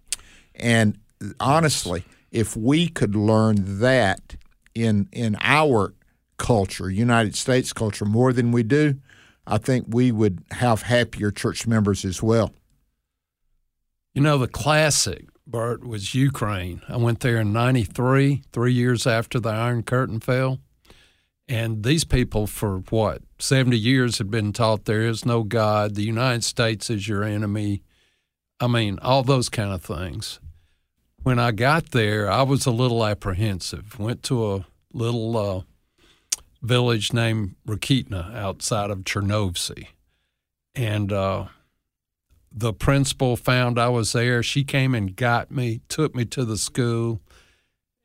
And 0.54 0.98
honestly, 1.40 2.04
if 2.30 2.56
we 2.56 2.88
could 2.88 3.14
learn 3.14 3.80
that 3.80 4.36
in 4.74 5.08
in 5.12 5.36
our 5.42 5.92
culture, 6.38 6.88
United 6.88 7.36
States 7.36 7.74
culture, 7.74 8.06
more 8.06 8.32
than 8.32 8.52
we 8.52 8.62
do, 8.62 8.96
I 9.46 9.58
think 9.58 9.86
we 9.88 10.12
would 10.12 10.44
have 10.52 10.82
happier 10.82 11.30
church 11.30 11.66
members 11.66 12.04
as 12.04 12.22
well. 12.22 12.52
You 14.14 14.22
know, 14.22 14.38
the 14.38 14.48
classic, 14.48 15.26
Bert, 15.46 15.84
was 15.84 16.14
Ukraine. 16.14 16.82
I 16.88 16.96
went 16.96 17.20
there 17.20 17.38
in 17.38 17.52
93, 17.52 18.42
three 18.52 18.72
years 18.72 19.06
after 19.06 19.40
the 19.40 19.50
Iron 19.50 19.82
Curtain 19.82 20.20
fell. 20.20 20.60
And 21.48 21.82
these 21.82 22.04
people, 22.04 22.46
for 22.46 22.78
what, 22.90 23.22
70 23.38 23.76
years, 23.76 24.18
had 24.18 24.30
been 24.30 24.52
taught 24.52 24.84
there 24.84 25.02
is 25.02 25.24
no 25.24 25.42
God, 25.42 25.94
the 25.94 26.04
United 26.04 26.44
States 26.44 26.88
is 26.88 27.08
your 27.08 27.24
enemy. 27.24 27.82
I 28.60 28.68
mean, 28.68 28.98
all 29.02 29.22
those 29.22 29.48
kind 29.48 29.72
of 29.72 29.82
things. 29.82 30.38
When 31.22 31.38
I 31.38 31.50
got 31.50 31.90
there, 31.90 32.30
I 32.30 32.42
was 32.42 32.66
a 32.66 32.70
little 32.70 33.04
apprehensive. 33.04 33.98
Went 33.98 34.22
to 34.24 34.54
a 34.54 34.66
little 34.92 35.36
uh, 35.36 35.62
village 36.62 37.12
named 37.12 37.56
Rakitna 37.66 38.34
outside 38.34 38.90
of 38.90 39.00
Chernovsky. 39.00 39.88
And 40.74 41.12
uh, 41.12 41.46
the 42.50 42.72
principal 42.72 43.36
found 43.36 43.78
I 43.78 43.88
was 43.88 44.12
there. 44.12 44.42
She 44.42 44.64
came 44.64 44.94
and 44.94 45.14
got 45.14 45.50
me, 45.50 45.80
took 45.88 46.14
me 46.14 46.24
to 46.26 46.44
the 46.44 46.56
school. 46.56 47.20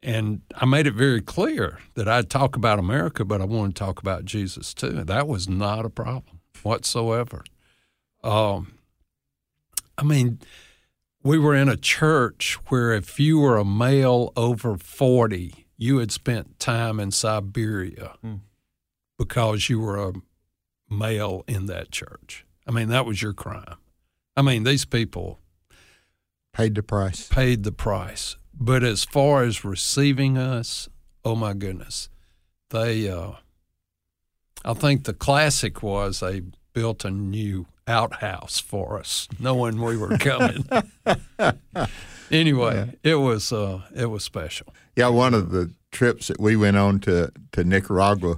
And 0.03 0.41
I 0.55 0.65
made 0.65 0.87
it 0.87 0.93
very 0.93 1.21
clear 1.21 1.79
that 1.95 2.07
I'd 2.07 2.29
talk 2.29 2.55
about 2.55 2.79
America, 2.79 3.25
but 3.25 3.41
I 3.41 3.45
wanted 3.45 3.75
to 3.75 3.79
talk 3.83 3.99
about 3.99 4.25
Jesus 4.25 4.73
too. 4.73 5.03
That 5.03 5.27
was 5.27 5.47
not 5.47 5.85
a 5.85 5.89
problem 5.89 6.41
whatsoever. 6.63 7.43
Um, 8.23 8.73
I 9.97 10.03
mean, 10.03 10.39
we 11.23 11.37
were 11.37 11.55
in 11.55 11.69
a 11.69 11.77
church 11.77 12.57
where 12.67 12.91
if 12.91 13.19
you 13.19 13.39
were 13.39 13.57
a 13.57 13.65
male 13.65 14.31
over 14.35 14.77
40, 14.77 15.65
you 15.77 15.97
had 15.97 16.11
spent 16.11 16.59
time 16.59 16.99
in 16.99 17.11
Siberia 17.11 18.13
because 19.17 19.69
you 19.69 19.80
were 19.80 19.97
a 19.97 20.13
male 20.89 21.43
in 21.47 21.65
that 21.67 21.91
church. 21.91 22.45
I 22.67 22.71
mean, 22.71 22.89
that 22.89 23.06
was 23.06 23.21
your 23.21 23.34
crime. 23.34 23.77
I 24.36 24.41
mean, 24.41 24.63
these 24.63 24.86
people 24.86 25.39
Paid 26.53 26.75
the 26.75 26.84
price. 26.84 27.27
paid 27.27 27.63
the 27.63 27.71
price. 27.71 28.36
But 28.60 28.84
as 28.84 29.03
far 29.06 29.43
as 29.43 29.63
receiving 29.63 30.38
us, 30.38 30.89
oh 31.23 31.36
my 31.36 31.53
goodness, 31.53 32.10
they. 32.71 33.08
Uh, 33.10 33.34
I 34.65 34.73
think 34.73 35.03
the 35.03 35.13
classic 35.13 35.84
was 35.84 36.19
they 36.19 36.41
built 36.73 37.06
a 37.06 37.12
new 37.12 37.67
outhouse 37.88 38.60
for 38.60 38.99
us, 38.99 39.27
knowing 39.39 39.80
we 39.82 39.95
were 39.97 40.17
coming. 40.17 40.65
anyway, 42.32 42.93
it 43.03 43.15
was 43.15 43.53
uh, 43.53 43.82
it 43.95 44.08
was 44.08 44.23
special. 44.23 44.73
Yeah, 44.95 45.10
one 45.10 45.34
of 45.34 45.51
the 45.51 45.71
trips 45.91 46.27
that 46.27 46.39
we 46.39 46.56
went 46.56 46.77
on 46.77 46.99
to, 47.01 47.32
to 47.53 47.63
Nicaragua, 47.63 48.38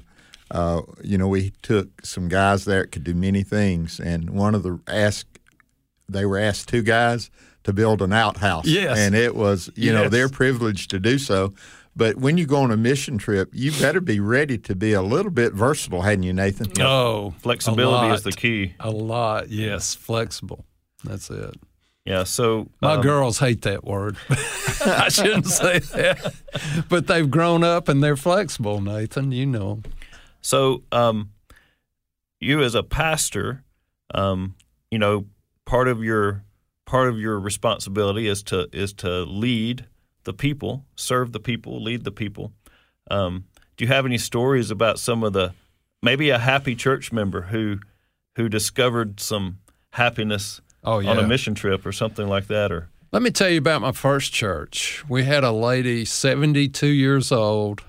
uh, 0.52 0.82
you 1.04 1.18
know, 1.18 1.28
we 1.28 1.52
took 1.62 2.06
some 2.06 2.28
guys 2.28 2.66
there 2.66 2.82
that 2.82 2.92
could 2.92 3.04
do 3.04 3.14
many 3.14 3.44
things, 3.44 4.00
and 4.00 4.30
one 4.32 4.56
of 4.56 4.64
the 4.64 4.80
asked, 4.88 5.40
they 6.08 6.26
were 6.26 6.38
asked 6.40 6.70
two 6.70 6.82
guys 6.82 7.30
to 7.64 7.74
build 7.74 8.02
an 8.02 8.14
outhouse. 8.14 8.66
Yes. 8.66 8.98
and 8.98 9.14
it 9.16 9.36
was 9.36 9.70
you 9.76 9.92
know 9.94 10.04
Yes. 10.04 10.12
their 10.12 10.30
privilege 10.30 10.88
to 10.90 11.00
do 11.00 11.18
so. 11.20 11.54
But 11.96 12.16
when 12.18 12.38
you 12.38 12.46
go 12.46 12.58
on 12.62 12.72
a 12.72 12.78
mission 12.78 13.18
trip, 13.18 13.50
you 13.52 13.72
better 13.74 14.00
be 14.00 14.20
ready 14.22 14.58
to 14.60 14.76
be 14.76 14.94
a 14.94 15.02
little 15.02 15.32
bit 15.32 15.54
versatile, 15.54 16.02
hadn't 16.02 16.24
you, 16.24 16.32
Nathan? 16.32 16.72
Oh, 16.82 17.32
Flexibility 17.40 18.08
a 18.10 18.14
is 18.14 18.24
the 18.24 18.32
key. 18.32 18.74
A 18.80 18.90
lot, 18.90 19.50
yes, 19.50 19.96
flexible. 19.96 20.66
That's 21.04 21.30
it. 21.30 21.56
Yeah. 22.06 22.24
So 22.24 22.70
My 22.82 22.94
um, 22.94 23.02
girls 23.02 23.40
hate 23.40 23.64
that 23.64 23.84
word. 23.84 24.16
I 24.86 25.10
shouldn't 25.10 25.48
say 25.48 25.80
that, 25.80 26.34
but 26.88 27.08
they've 27.08 27.30
grown 27.30 27.64
up 27.64 27.90
and 27.90 28.02
they're 28.02 28.16
flexible. 28.18 28.80
Nathan, 28.82 29.32
you 29.34 29.46
know. 29.46 29.82
So, 30.41 30.84
um, 30.91 31.32
you 32.39 32.62
as 32.63 32.75
a 32.75 32.84
pastor, 32.84 33.63
um, 34.13 34.56
you 34.91 34.99
know, 34.99 35.25
part 35.65 35.88
of 35.88 36.04
your 36.04 36.43
part 36.86 37.10
of 37.10 37.19
your 37.19 37.39
responsibility 37.39 38.28
is 38.28 38.41
to 38.43 38.67
is 38.73 38.93
to 38.93 39.23
lead 39.23 39.86
the 40.23 40.34
people, 40.34 40.86
serve 40.95 41.32
the 41.32 41.39
people, 41.39 41.82
lead 41.84 42.04
the 42.04 42.12
people. 42.12 42.54
Um, 43.12 43.45
do 43.78 43.86
you 43.86 43.89
have 43.89 44.06
any 44.06 44.17
stories 44.17 44.71
about 44.71 44.99
some 44.99 45.23
of 45.23 45.34
the 45.34 45.54
maybe 46.02 46.30
a 46.30 46.39
happy 46.39 46.75
church 46.75 47.12
member 47.12 47.41
who 47.41 47.80
who 48.36 48.49
discovered 48.49 49.19
some 49.19 49.60
happiness 49.91 50.62
Oh 50.84 50.99
yeah. 50.99 51.12
on 51.12 51.19
a 51.19 51.28
mission 51.28 51.56
trip 51.56 51.86
or 51.86 51.91
something 51.91 52.28
like 52.28 52.47
that? 52.47 52.71
Or 52.71 52.89
Let 53.12 53.21
me 53.21 53.32
tell 53.32 53.49
you 53.49 53.58
about 53.58 53.82
my 53.82 53.91
first 53.91 54.32
church. 54.34 55.04
We 55.10 55.23
had 55.23 55.43
a 55.43 55.52
lady, 55.52 56.06
72 56.06 56.88
years 56.88 57.32
old. 57.32 57.84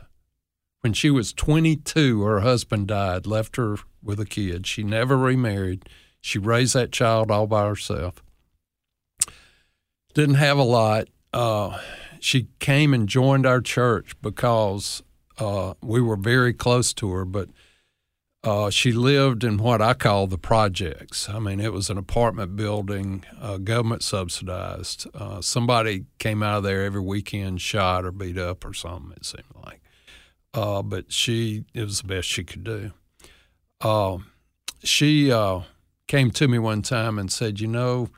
When 0.81 0.93
she 0.93 1.11
was 1.11 1.33
22, 1.33 2.23
her 2.23 2.41
husband 2.41 2.89
died, 2.89 3.27
left 3.27 3.57
her 3.57 3.77
with 4.03 4.19
a 4.19 4.27
kid. 4.27 4.67
She 4.67 4.83
never 4.83 5.17
remarried. 5.17 5.89
She 6.21 6.39
raised 6.39 6.75
that 6.75 6.93
child 6.93 7.31
all 7.31 7.47
by 7.47 7.67
herself. 7.67 8.23
Didn't 10.15 10.37
have 10.37 10.59
a 10.59 10.63
lot. 10.63 11.09
Uh, 11.33 11.79
she 12.19 12.49
came 12.59 12.95
and 12.95 13.09
joined 13.09 13.47
our 13.47 13.61
church 13.61 14.15
because 14.23 15.03
uh, 15.39 15.75
we 15.83 16.01
were 16.01 16.17
very 16.17 16.53
close 16.53 16.93
to 16.95 17.11
her, 17.13 17.25
but 17.25 17.49
uh, 18.43 18.71
she 18.71 18.93
lived 18.93 19.45
in 19.45 19.59
what 19.59 19.83
I 19.83 19.93
call 19.95 20.27
the 20.27 20.39
projects. 20.39 21.29
I 21.29 21.39
mean, 21.39 21.61
it 21.61 21.73
was 21.73 21.91
an 21.91 21.99
apartment 21.99 22.57
building, 22.57 23.25
uh, 23.39 23.59
government 23.59 24.03
subsidized. 24.03 25.07
Uh, 25.15 25.43
somebody 25.43 26.07
came 26.19 26.43
out 26.43 26.59
of 26.59 26.63
there 26.65 26.85
every 26.85 27.03
weekend, 27.03 27.61
shot 27.61 28.05
or 28.05 28.13
beat 28.13 28.39
up 28.39 28.65
or 28.65 28.73
something. 28.73 29.13
It 29.17 29.27
seemed 29.27 29.45
like, 29.63 29.80
uh, 30.55 30.83
but 30.83 31.13
she 31.13 31.65
it 31.75 31.85
was 31.85 32.03
the 32.03 32.09
best 32.09 32.29
she 32.29 32.45
could 32.45 32.65
do. 32.65 32.93
Uh, 33.81 34.19
she 34.83 35.31
uh, 35.31 35.61
came 36.07 36.31
to 36.33 36.49
me 36.49 36.59
one 36.59 36.83
time 36.83 37.19
and 37.19 37.31
said, 37.31 37.61
"You 37.61 37.69
know, 37.69 38.09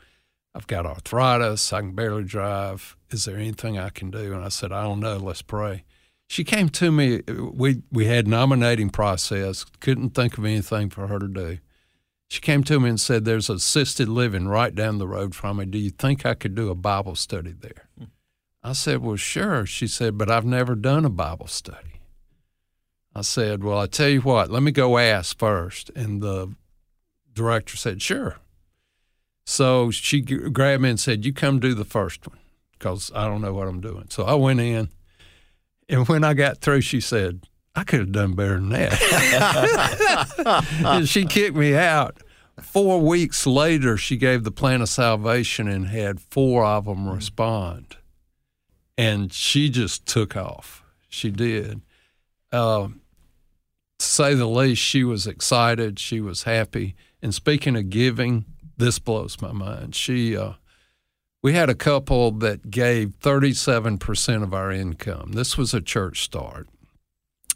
I've 0.55 0.66
got 0.66 0.87
arthritis. 0.87 1.73
I 1.73 1.81
can 1.81 1.95
barely 1.95 2.25
drive. 2.25 2.97
Is 3.11 3.25
there 3.25 3.37
anything 3.37 3.79
I 3.79 3.90
can 3.90 4.11
do?" 4.11 4.33
And 4.33 4.45
I 4.45 4.49
said, 4.49 4.73
"I 4.73 4.83
don't 4.83 5.01
know. 5.01 5.16
Let's 5.16 5.42
pray." 5.42 5.85
She 6.29 6.45
came 6.45 6.71
to 6.71 6.90
me. 6.90 7.21
We 7.29 7.83
we 7.90 8.07
had 8.07 8.27
nominating 8.27 8.90
process. 8.90 9.64
Couldn't 9.81 10.11
think 10.11 10.38
of 10.38 10.45
anything 10.45 10.88
for 10.88 11.07
her 11.07 11.18
to 11.18 11.29
do. 11.29 11.59
She 12.31 12.40
came 12.40 12.64
to 12.64 12.81
me 12.81 12.88
and 12.88 13.01
said, 13.01 13.25
"There's 13.25 13.51
assisted 13.51 14.09
living 14.09 14.49
right 14.49 14.75
down 14.75 14.97
the 14.97 15.07
road 15.07 15.35
from 15.35 15.59
me. 15.59 15.66
Do 15.66 15.77
you 15.77 15.90
think 15.90 16.25
I 16.25 16.33
could 16.33 16.55
do 16.55 16.71
a 16.71 16.75
Bible 16.75 17.14
study 17.14 17.53
there?" 17.53 17.88
I 18.62 18.73
said, 18.73 19.03
"Well, 19.03 19.16
sure." 19.16 19.66
She 19.66 19.87
said, 19.87 20.16
"But 20.16 20.31
I've 20.31 20.47
never 20.47 20.75
done 20.75 21.05
a 21.05 21.11
Bible 21.11 21.49
study." 21.49 21.92
I 23.14 23.22
said, 23.22 23.62
"Well, 23.62 23.79
I 23.79 23.87
tell 23.87 24.09
you 24.09 24.20
what. 24.20 24.51
Let 24.51 24.62
me 24.62 24.72
go 24.72 24.98
ask 24.98 25.38
first. 25.38 25.90
And 25.94 26.22
the 26.22 26.55
director 27.33 27.77
said, 27.77 28.01
"Sure." 28.03 28.37
So 29.44 29.90
she 29.90 30.20
grabbed 30.20 30.83
me 30.83 30.90
and 30.90 31.01
said, 31.01 31.25
"You 31.25 31.33
come 31.33 31.61
do 31.61 31.75
the 31.75 31.85
first 31.85 32.27
one, 32.27 32.38
because 32.72 33.11
I 33.14 33.27
don't 33.27 33.40
know 33.42 33.53
what 33.53 33.68
I'm 33.68 33.81
doing." 33.81 34.07
So 34.11 34.25
I 34.25 34.35
went 34.35 34.61
in. 34.61 34.88
And 35.88 36.09
when 36.09 36.25
I 36.25 36.33
got 36.33 36.59
through, 36.59 36.81
she 36.81 37.01
said, 37.01 37.46
I 37.75 37.85
could 37.85 38.01
have 38.01 38.12
done 38.12 38.35
better 38.35 38.55
than 38.55 38.68
that. 38.70 38.96
and 40.85 41.09
she 41.09 41.25
kicked 41.25 41.57
me 41.57 41.75
out. 41.75 42.18
Four 42.61 43.01
weeks 43.01 43.46
later, 43.46 43.96
she 43.96 44.16
gave 44.16 44.44
the 44.44 44.51
plan 44.51 44.83
of 44.83 44.90
salvation 44.90 45.68
and 45.68 45.87
had 45.87 46.20
four 46.20 46.64
of 46.64 46.85
them 46.85 47.09
respond. 47.09 47.96
And 48.98 49.33
she 49.33 49.70
just 49.70 50.05
took 50.05 50.37
off. 50.37 50.85
She 51.09 51.31
did. 51.31 51.81
Uh, 52.53 52.88
to 54.03 54.15
say 54.15 54.35
the 54.35 54.47
least, 54.47 54.83
she 54.83 55.05
was 55.05 55.27
excited. 55.27 55.99
She 55.99 56.21
was 56.21 56.43
happy. 56.43 56.95
And 57.23 57.35
speaking 57.35 57.77
of 57.77 57.91
giving, 57.91 58.45
this 58.77 58.99
blows 58.99 59.41
my 59.41 59.53
mind. 59.53 59.95
She, 59.95 60.37
uh, 60.37 60.55
we 61.43 61.53
had 61.53 61.71
a 61.71 61.75
couple 61.75 62.31
that 62.33 62.71
gave 62.71 63.19
37% 63.21 64.43
of 64.43 64.55
our 64.55 64.71
income. 64.71 65.33
This 65.33 65.57
was 65.57 65.73
a 65.75 65.81
church 65.81 66.23
start. 66.23 66.69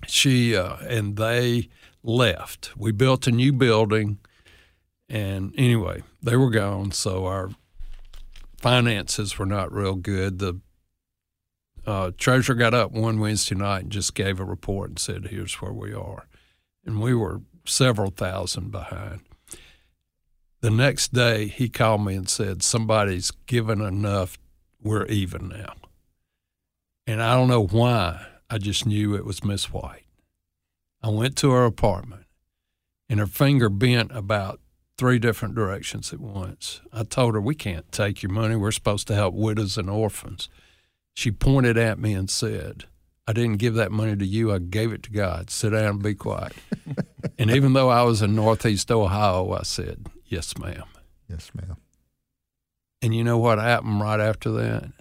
She 0.06 0.54
uh, 0.54 0.76
and 0.88 1.16
they 1.16 1.68
left. 2.02 2.76
We 2.76 2.92
built 2.92 3.26
a 3.26 3.32
new 3.32 3.52
building, 3.52 4.18
and 5.09 5.54
anyway, 5.56 6.02
they 6.22 6.37
were 6.37 6.50
gone. 6.50 6.92
So 6.92 7.26
our 7.26 7.50
finances 8.59 9.38
were 9.38 9.46
not 9.46 9.72
real 9.72 9.94
good. 9.94 10.38
The 10.38 10.61
uh, 11.87 12.11
Treasurer 12.18 12.56
got 12.56 12.74
up 12.74 12.92
one 12.92 13.20
Wednesday 13.20 13.54
night 13.54 13.85
and 13.85 13.92
just 13.92 14.14
gave 14.14 14.38
a 14.38 14.44
report 14.44 14.90
and 14.90 14.98
said, 14.98 15.28
"Here's 15.28 15.54
where 15.54 15.72
we 15.72 15.92
are," 15.94 16.26
and 16.87 17.01
we 17.01 17.14
were 17.14 17.42
several 17.66 18.11
thousand 18.11 18.70
behind. 18.70 19.20
The 20.61 20.70
next 20.70 21.12
day, 21.12 21.49
he 21.49 21.68
called 21.68 22.05
me 22.05 22.14
and 22.14 22.29
said, 22.29 22.62
"Somebody's 22.62 23.31
given 23.46 23.81
enough. 23.81 24.38
We're 24.81 25.07
even 25.07 25.49
now." 25.49 25.75
And 27.07 27.22
I 27.22 27.35
don't 27.35 27.49
know 27.49 27.66
why. 27.66 28.27
I 28.49 28.59
just 28.59 28.87
knew 28.87 29.14
it 29.14 29.25
was 29.25 29.44
Miss 29.44 29.72
White. 29.72 30.07
I 31.03 31.11
went 31.11 31.37
to 31.38 31.51
her 31.51 31.64
apartment, 31.64 32.25
and 33.09 33.20
her 33.20 33.27
finger 33.27 33.68
bent 33.68 34.11
about 34.12 34.61
three 34.96 35.18
different 35.18 35.55
directions 35.55 36.12
at 36.12 36.20
once. 36.20 36.81
I 36.92 37.05
told 37.05 37.35
her, 37.35 37.40
We 37.40 37.55
can't 37.55 37.90
take 37.92 38.22
your 38.22 38.33
money. 38.33 38.57
We're 38.57 38.72
supposed 38.72 39.07
to 39.09 39.14
help 39.14 39.35
widows 39.35 39.77
and 39.77 39.90
orphans. 39.90 40.49
She 41.14 41.31
pointed 41.31 41.77
at 41.77 41.99
me 41.99 42.12
and 42.14 42.31
said, 42.31 42.85
I 43.28 43.32
didn't 43.32 43.56
give 43.56 43.74
that 43.74 43.90
money 43.90 44.16
to 44.16 44.24
you. 44.24 44.52
I 44.52 44.58
gave 44.58 44.92
it 44.92 45.02
to 45.04 45.10
God. 45.10 45.50
Sit 45.50 45.70
down 45.70 45.84
and 45.84 46.02
be 46.02 46.14
quiet. 46.14 46.52
and 47.38 47.50
even 47.50 47.72
though 47.72 47.88
I 47.88 48.02
was 48.02 48.22
in 48.22 48.36
Northeast 48.36 48.90
Ohio, 48.90 49.52
I 49.52 49.62
said, 49.62 50.06
Yes, 50.26 50.56
ma'am. 50.58 50.84
Yes, 51.28 51.50
ma'am. 51.54 51.76
And 53.02 53.14
you 53.14 53.24
know 53.24 53.38
what 53.38 53.58
happened 53.58 54.00
right 54.00 54.20
after 54.20 54.50
that? 54.52 54.92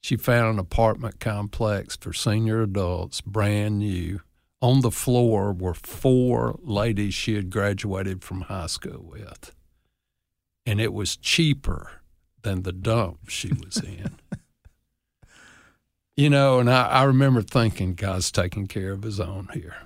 She 0.00 0.16
found 0.16 0.54
an 0.54 0.58
apartment 0.58 1.20
complex 1.20 1.96
for 1.96 2.12
senior 2.12 2.62
adults, 2.62 3.20
brand 3.20 3.78
new. 3.78 4.20
On 4.60 4.80
the 4.80 4.90
floor 4.90 5.52
were 5.52 5.74
four 5.74 6.58
ladies 6.62 7.14
she 7.14 7.34
had 7.34 7.50
graduated 7.50 8.24
from 8.24 8.42
high 8.42 8.66
school 8.66 9.04
with. 9.04 9.54
And 10.66 10.80
it 10.80 10.92
was 10.92 11.16
cheaper 11.16 12.02
than 12.42 12.62
the 12.62 12.72
dump 12.72 13.28
she 13.28 13.52
was 13.52 13.80
in. 13.82 14.18
you 16.18 16.28
know, 16.28 16.58
and 16.58 16.68
I, 16.68 16.88
I 16.88 17.02
remember 17.04 17.42
thinking, 17.42 17.94
God's 17.94 18.32
taking 18.32 18.66
care 18.66 18.90
of 18.90 19.04
his 19.04 19.20
own 19.20 19.48
here. 19.54 19.76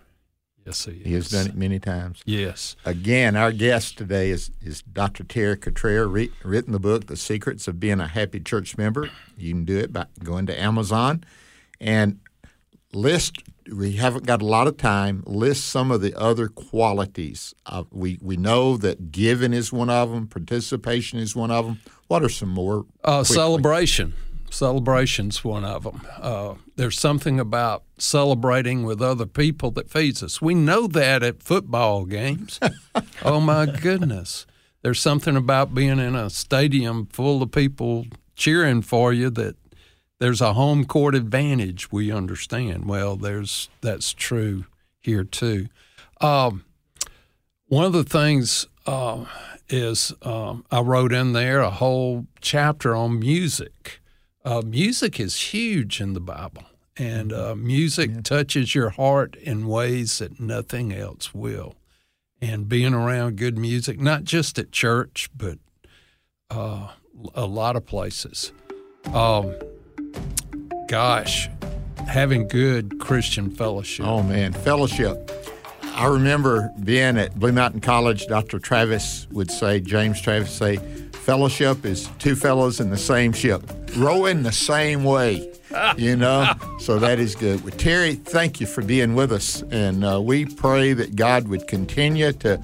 Yes, 0.65 0.87
he 0.87 0.93
is. 0.93 1.05
He 1.05 1.13
has 1.13 1.29
done 1.29 1.47
it 1.49 1.55
many 1.55 1.79
times. 1.79 2.23
Yes. 2.25 2.75
Again, 2.87 3.37
our 3.37 3.53
guest 3.53 3.99
today 3.99 4.31
is, 4.31 4.51
is 4.63 4.81
Dr. 4.81 5.25
Terry 5.25 5.59
Cottrell, 5.59 6.09
re- 6.09 6.33
written 6.43 6.73
the 6.73 6.81
book, 6.81 7.07
The 7.07 7.19
Secrets 7.19 7.69
of 7.69 7.79
Being 7.79 8.01
a 8.01 8.07
Happy 8.07 8.41
Church 8.41 8.79
Member. 8.79 9.11
You 9.37 9.53
can 9.53 9.67
do 9.67 9.77
it 9.77 9.93
by 9.93 10.07
going 10.25 10.47
to 10.47 10.59
Amazon 10.59 11.23
and 11.83 12.19
list, 12.95 13.43
we 13.71 13.93
haven't 13.93 14.25
got 14.25 14.41
a 14.41 14.47
lot 14.47 14.67
of 14.67 14.79
time, 14.79 15.25
list 15.27 15.65
some 15.67 15.91
of 15.91 16.01
the 16.01 16.19
other 16.19 16.49
qualities. 16.49 17.55
Uh, 17.67 17.85
we, 17.91 18.19
we 18.23 18.39
know 18.39 18.79
that 18.79 19.13
giving 19.13 19.53
is 19.53 19.71
one 19.71 19.91
of 19.91 20.11
them, 20.11 20.29
participation 20.29 21.19
is 21.19 21.37
one 21.37 21.51
of 21.51 21.67
them. 21.67 21.81
What 22.07 22.23
are 22.23 22.31
some 22.31 22.51
more? 22.51 22.87
Uh, 23.05 23.23
celebration. 23.23 24.15
Celebration's 24.53 25.43
one 25.43 25.65
of 25.65 25.85
them. 25.85 26.07
Uh, 26.21 26.55
there's 26.77 26.99
something 26.99 27.41
about 27.41 27.85
celebrating 27.99 28.83
with 28.83 29.01
other 29.01 29.27
people 29.27 29.71
that 29.73 29.91
feeds 29.91 30.23
us. 30.23 30.43
We 30.43 30.55
know 30.55 30.87
that 30.89 31.23
at 31.23 31.43
football 31.43 32.05
games. 32.05 32.61
oh 33.25 33.41
my 33.41 33.67
goodness. 33.67 34.47
There's 34.83 35.01
something 35.01 35.37
about 35.37 35.75
being 35.75 35.99
in 35.99 36.15
a 36.15 36.29
stadium 36.29 37.07
full 37.07 37.43
of 37.43 37.51
people 37.51 38.07
cheering 38.35 38.83
for 38.83 39.13
you 39.13 39.31
that 39.31 39.57
there's 40.19 40.41
a 40.41 40.53
home 40.53 40.85
court 40.85 41.15
advantage. 41.15 41.91
We 41.91 42.13
understand. 42.13 42.85
Well, 42.87 43.17
there's 43.17 43.71
that's 43.81 44.13
true 44.13 44.67
here 45.01 45.25
too. 45.25 45.69
Um, 46.21 46.65
one 47.67 47.85
of 47.85 47.93
the 47.93 48.05
things 48.05 48.67
uh, 48.87 49.25
is 49.69 50.13
um, 50.23 50.65
I 50.71 50.81
wrote 50.81 51.13
in 51.13 51.33
there 51.33 51.61
a 51.61 51.71
whole 51.71 52.27
chapter 52.41 52.95
on 52.95 53.19
music. 53.19 54.02
Uh, 54.45 54.63
music 54.65 55.21
is 55.21 55.53
huge 55.53 56.01
in 56.01 56.15
the 56.15 56.21
Bible, 56.21 56.65
and 56.97 57.33
uh, 57.33 57.55
music 57.55 58.11
yeah. 58.13 58.21
touches 58.23 58.75
your 58.75 58.91
heart 58.91 59.37
in 59.37 59.69
ways 59.69 60.19
that 60.19 60.41
nothing 60.41 60.93
else 60.93 61.33
will. 61.33 61.75
And 62.41 62.69
being 62.69 62.93
around 62.93 63.37
good 63.37 63.57
music, 63.57 64.01
not 64.01 64.25
just 64.25 64.59
at 64.59 64.73
church, 64.73 65.31
but 65.37 65.59
uh, 66.51 66.89
a 67.35 67.47
lot 67.47 67.77
of 67.77 67.87
places. 67.87 68.53
Um, 69.13 69.55
gosh, 70.89 71.49
having 72.09 72.49
good 72.49 72.99
Christian 72.99 73.49
fellowship. 73.49 74.07
Oh, 74.07 74.25
man, 74.25 74.53
fellowship. 74.53 75.31
I 75.85 76.07
remember 76.07 76.73
being 76.83 77.17
at 77.17 77.39
Blue 77.39 77.53
Mountain 77.53 77.81
College, 77.81 78.27
Dr. 78.27 78.59
Travis 78.59 79.29
would 79.31 79.51
say, 79.51 79.79
James 79.79 80.21
Travis 80.21 80.51
say, 80.51 80.77
fellowship 81.13 81.85
is 81.85 82.09
two 82.19 82.35
fellows 82.35 82.81
in 82.81 82.91
the 82.91 82.99
same 82.99 83.33
ship, 83.33 83.63
rowing 83.97 84.43
the 84.43 84.53
same 84.53 85.05
way, 85.05 85.53
you 85.97 86.17
know? 86.17 86.53
so 86.79 86.99
that 86.99 87.19
is 87.19 87.35
good. 87.35 87.63
Well, 87.63 87.77
Terry, 87.77 88.15
thank 88.15 88.61
you 88.61 88.67
for 88.67 88.83
being 88.83 89.15
with 89.15 89.33
us. 89.33 89.63
And 89.71 90.05
uh, 90.05 90.21
we 90.21 90.45
pray 90.45 90.93
that 90.93 91.17
God 91.17 91.49
would 91.49 91.67
continue 91.67 92.33
to 92.33 92.61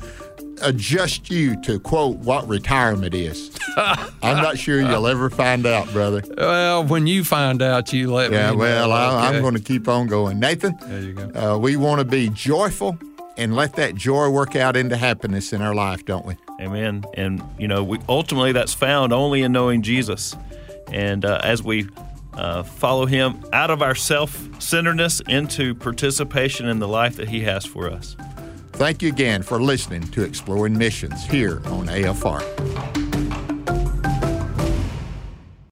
adjust 0.62 1.30
you 1.30 1.60
to 1.62 1.78
quote 1.78 2.16
what 2.18 2.48
retirement 2.48 3.14
is. 3.14 3.50
I'm 3.76 4.42
not 4.42 4.58
sure 4.58 4.80
you'll 4.80 5.06
ever 5.06 5.30
find 5.30 5.64
out, 5.66 5.90
brother. 5.92 6.22
Well, 6.36 6.84
when 6.84 7.06
you 7.06 7.22
find 7.24 7.62
out, 7.62 7.92
you 7.92 8.12
let 8.12 8.32
yeah, 8.32 8.50
me 8.50 8.56
know. 8.56 8.58
well, 8.58 8.92
I, 8.92 9.28
okay. 9.28 9.36
I'm 9.36 9.42
going 9.42 9.54
to 9.54 9.60
keep 9.62 9.86
on 9.88 10.06
going. 10.08 10.40
Nathan, 10.40 10.76
There 10.80 11.00
you 11.00 11.12
go. 11.12 11.54
uh, 11.54 11.58
we 11.58 11.76
want 11.76 12.00
to 12.00 12.04
be 12.04 12.28
joyful 12.30 12.98
and 13.36 13.54
let 13.54 13.74
that 13.74 13.94
joy 13.94 14.28
work 14.28 14.56
out 14.56 14.76
into 14.76 14.96
happiness 14.96 15.52
in 15.52 15.62
our 15.62 15.74
life, 15.74 16.04
don't 16.04 16.26
we? 16.26 16.36
Amen. 16.60 17.04
And 17.14 17.40
you 17.56 17.68
know, 17.68 17.84
we 17.84 17.98
ultimately 18.08 18.50
that's 18.50 18.74
found 18.74 19.12
only 19.12 19.42
in 19.42 19.52
knowing 19.52 19.82
Jesus. 19.82 20.34
And 20.92 21.24
uh, 21.24 21.40
as 21.42 21.62
we 21.62 21.88
uh, 22.34 22.62
follow 22.62 23.06
Him 23.06 23.44
out 23.52 23.70
of 23.70 23.82
our 23.82 23.94
self-centeredness 23.94 25.20
into 25.28 25.74
participation 25.74 26.68
in 26.68 26.78
the 26.78 26.88
life 26.88 27.16
that 27.16 27.28
He 27.28 27.40
has 27.42 27.64
for 27.64 27.90
us. 27.90 28.16
Thank 28.72 29.02
you 29.02 29.08
again 29.08 29.42
for 29.42 29.60
listening 29.60 30.02
to 30.08 30.22
Exploring 30.22 30.78
Missions 30.78 31.24
here 31.26 31.56
on 31.66 31.86
AFR. 31.86 32.97